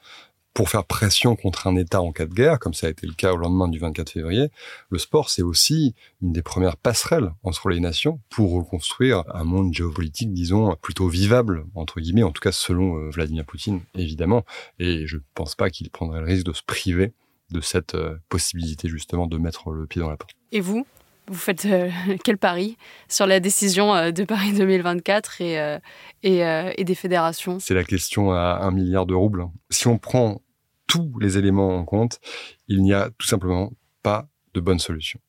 pour 0.54 0.70
faire 0.70 0.84
pression 0.86 1.36
contre 1.36 1.68
un 1.68 1.76
État 1.76 2.02
en 2.02 2.12
cas 2.12 2.26
de 2.26 2.34
guerre, 2.34 2.60
comme 2.60 2.74
ça 2.74 2.88
a 2.88 2.90
été 2.90 3.08
le 3.08 3.14
cas 3.14 3.34
au 3.34 3.38
lendemain 3.38 3.68
du 3.68 3.80
24 3.80 4.10
février, 4.10 4.50
le 4.90 5.00
sport, 5.00 5.30
c'est 5.30 5.42
aussi 5.42 5.96
une 6.22 6.34
des 6.34 6.42
premières 6.42 6.78
passerelles 6.78 7.34
entre 7.44 7.70
les 7.70 7.80
nations 7.80 8.20
pour 8.30 8.54
reconstruire 8.54 9.24
un 9.34 9.44
monde 9.44 9.74
géopolitique, 9.74 10.34
disons, 10.34 10.76
plutôt 10.82 11.08
vivable, 11.08 11.66
entre 11.76 12.02
guillemets, 12.02 12.24
en 12.24 12.32
tout 12.32 12.42
cas 12.42 12.52
selon 12.52 12.98
euh, 12.98 13.10
Vladimir 13.10 13.46
Poutine, 13.46 13.82
évidemment. 13.96 14.44
Et 14.80 15.08
je 15.08 15.18
ne 15.18 15.22
pense 15.36 15.56
pas 15.56 15.70
qu'il 15.70 15.90
prendrait 15.90 16.20
le 16.20 16.26
risque 16.26 16.46
de 16.46 16.54
se 16.54 16.64
priver 16.64 17.14
de 17.52 17.62
cette 17.62 17.96
euh, 17.96 18.18
possibilité, 18.30 18.88
justement, 18.88 19.28
de 19.28 19.38
mettre 19.38 19.72
le 19.72 19.86
pied 19.88 20.02
dans 20.02 20.10
la 20.10 20.18
porte. 20.18 20.32
Et 20.52 20.62
vous? 20.62 20.86
Vous 21.32 21.40
faites 21.40 21.66
euh, 21.66 21.90
quel 22.24 22.38
pari 22.38 22.78
sur 23.08 23.26
la 23.26 23.40
décision 23.40 24.12
de 24.12 24.24
Paris 24.24 24.54
2024 24.54 25.42
et, 25.42 25.78
et, 26.24 26.84
des 26.84 26.96
fédérations? 26.96 27.60
C'est 27.60 27.74
la 27.74 27.84
question 27.84 28.32
à 28.32 28.60
un 28.62 28.72
milliard 28.72 29.06
de 29.06 29.14
roubles. 29.14 29.46
Si 29.70 29.88
on 29.88 29.98
prend 29.98 30.42
tous 30.88 31.18
les 31.20 31.38
éléments 31.38 31.78
en 31.78 31.86
compte, 31.86 32.20
il 32.68 32.82
n'y 32.82 32.94
a 32.94 33.10
tout 33.18 33.28
simplement 33.28 33.72
pas 34.04 34.28
de 34.54 34.60
bonne 34.60 34.80
solution. 34.80 35.20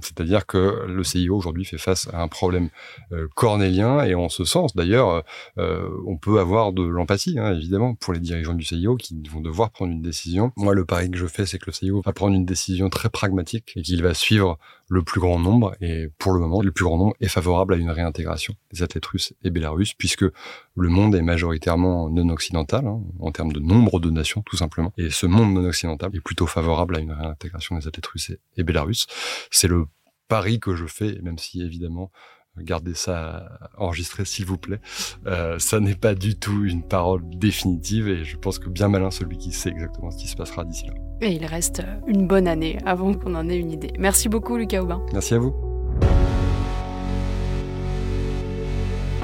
C'est-à-dire 0.00 0.46
que 0.46 0.86
le 0.86 1.04
CIO 1.04 1.36
aujourd'hui 1.36 1.64
fait 1.64 1.78
face 1.78 2.08
à 2.12 2.22
un 2.22 2.28
problème 2.28 2.70
euh, 3.12 3.28
cornélien 3.34 4.02
et 4.04 4.14
en 4.14 4.28
ce 4.28 4.44
sens, 4.44 4.74
d'ailleurs, 4.74 5.22
euh, 5.58 5.88
on 6.06 6.16
peut 6.16 6.40
avoir 6.40 6.72
de 6.72 6.82
l'empathie, 6.82 7.38
hein, 7.38 7.54
évidemment, 7.54 7.94
pour 7.94 8.14
les 8.14 8.20
dirigeants 8.20 8.54
du 8.54 8.64
CIO 8.64 8.96
qui 8.96 9.22
vont 9.30 9.40
devoir 9.40 9.70
prendre 9.70 9.92
une 9.92 10.02
décision. 10.02 10.50
Moi, 10.56 10.74
le 10.74 10.86
pari 10.86 11.10
que 11.10 11.18
je 11.18 11.26
fais, 11.26 11.44
c'est 11.44 11.58
que 11.58 11.66
le 11.66 11.72
CIO 11.72 12.00
va 12.00 12.12
prendre 12.12 12.34
une 12.34 12.46
décision 12.46 12.88
très 12.88 13.10
pragmatique 13.10 13.72
et 13.76 13.82
qu'il 13.82 14.02
va 14.02 14.14
suivre 14.14 14.58
le 14.92 15.02
plus 15.02 15.20
grand 15.20 15.38
nombre. 15.38 15.74
Et 15.80 16.08
pour 16.18 16.32
le 16.32 16.40
moment, 16.40 16.60
le 16.60 16.70
plus 16.70 16.84
grand 16.84 16.98
nombre 16.98 17.16
est 17.18 17.28
favorable 17.28 17.72
à 17.72 17.76
une 17.78 17.90
réintégration 17.90 18.54
des 18.72 18.82
athlètes 18.82 19.06
russes 19.06 19.32
et 19.42 19.48
bélarusses, 19.48 19.94
puisque 19.94 20.22
le 20.22 20.88
monde 20.88 21.14
est 21.14 21.22
majoritairement 21.22 22.10
non 22.10 22.28
occidental 22.28 22.86
hein, 22.86 23.00
en 23.18 23.32
termes 23.32 23.52
de 23.52 23.60
nombre 23.60 24.00
de 24.00 24.10
nations, 24.10 24.42
tout 24.42 24.56
simplement. 24.56 24.92
Et 24.98 25.08
ce 25.08 25.24
monde 25.24 25.54
non 25.54 25.64
occidental 25.64 26.10
est 26.14 26.20
plutôt 26.20 26.46
favorable 26.46 26.96
à 26.96 27.00
une 27.00 27.12
réintégration 27.12 27.78
des 27.78 27.88
athlètes 27.88 28.06
russes 28.06 28.30
et, 28.30 28.38
et 28.58 28.64
bélarusses. 28.64 29.06
C'est 29.50 29.68
le 29.68 29.86
pari 30.28 30.60
que 30.60 30.76
je 30.76 30.84
fais, 30.84 31.18
même 31.22 31.38
si 31.38 31.62
évidemment, 31.62 32.10
gardez 32.58 32.94
ça 32.94 33.58
enregistré 33.78 34.24
s'il 34.24 34.46
vous 34.46 34.58
plaît, 34.58 34.80
euh, 35.26 35.58
ça 35.58 35.80
n'est 35.80 35.94
pas 35.94 36.14
du 36.14 36.36
tout 36.36 36.64
une 36.64 36.82
parole 36.82 37.22
définitive 37.24 38.08
et 38.08 38.24
je 38.24 38.36
pense 38.36 38.58
que 38.58 38.68
bien 38.68 38.88
malin 38.88 39.10
celui 39.10 39.38
qui 39.38 39.52
sait 39.52 39.70
exactement 39.70 40.10
ce 40.10 40.18
qui 40.18 40.28
se 40.28 40.36
passera 40.36 40.64
d'ici 40.64 40.86
là. 40.86 40.94
Et 41.20 41.32
il 41.32 41.46
reste 41.46 41.82
une 42.06 42.26
bonne 42.26 42.48
année 42.48 42.78
avant 42.84 43.14
qu'on 43.14 43.34
en 43.34 43.48
ait 43.48 43.56
une 43.56 43.70
idée. 43.70 43.92
Merci 43.98 44.28
beaucoup 44.28 44.56
Lucas 44.56 44.82
Aubin. 44.82 45.00
Merci 45.12 45.34
à 45.34 45.38
vous. 45.38 45.54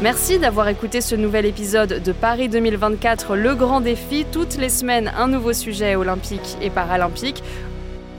Merci 0.00 0.38
d'avoir 0.38 0.68
écouté 0.68 1.00
ce 1.00 1.16
nouvel 1.16 1.44
épisode 1.44 2.00
de 2.04 2.12
Paris 2.12 2.48
2024, 2.48 3.34
le 3.34 3.56
grand 3.56 3.80
défi. 3.80 4.24
Toutes 4.30 4.56
les 4.56 4.68
semaines, 4.68 5.12
un 5.18 5.26
nouveau 5.26 5.52
sujet 5.52 5.96
olympique 5.96 6.56
et 6.62 6.70
paralympique. 6.70 7.42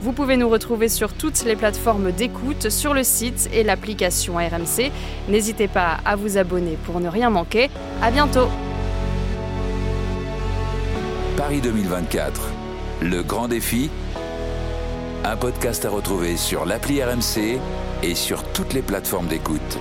Vous 0.00 0.12
pouvez 0.12 0.36
nous 0.36 0.48
retrouver 0.48 0.88
sur 0.88 1.12
toutes 1.12 1.44
les 1.44 1.56
plateformes 1.56 2.10
d'écoute, 2.10 2.70
sur 2.70 2.94
le 2.94 3.02
site 3.02 3.50
et 3.52 3.62
l'application 3.62 4.36
RMC. 4.36 4.90
N'hésitez 5.28 5.68
pas 5.68 5.98
à 6.06 6.16
vous 6.16 6.38
abonner 6.38 6.78
pour 6.84 7.00
ne 7.00 7.08
rien 7.08 7.28
manquer. 7.28 7.68
À 8.00 8.10
bientôt. 8.10 8.48
Paris 11.36 11.60
2024, 11.60 12.48
le 13.02 13.22
grand 13.22 13.48
défi. 13.48 13.90
Un 15.24 15.36
podcast 15.36 15.84
à 15.84 15.90
retrouver 15.90 16.38
sur 16.38 16.64
l'appli 16.64 17.02
RMC 17.02 17.60
et 18.02 18.14
sur 18.14 18.42
toutes 18.52 18.72
les 18.72 18.82
plateformes 18.82 19.26
d'écoute. 19.26 19.78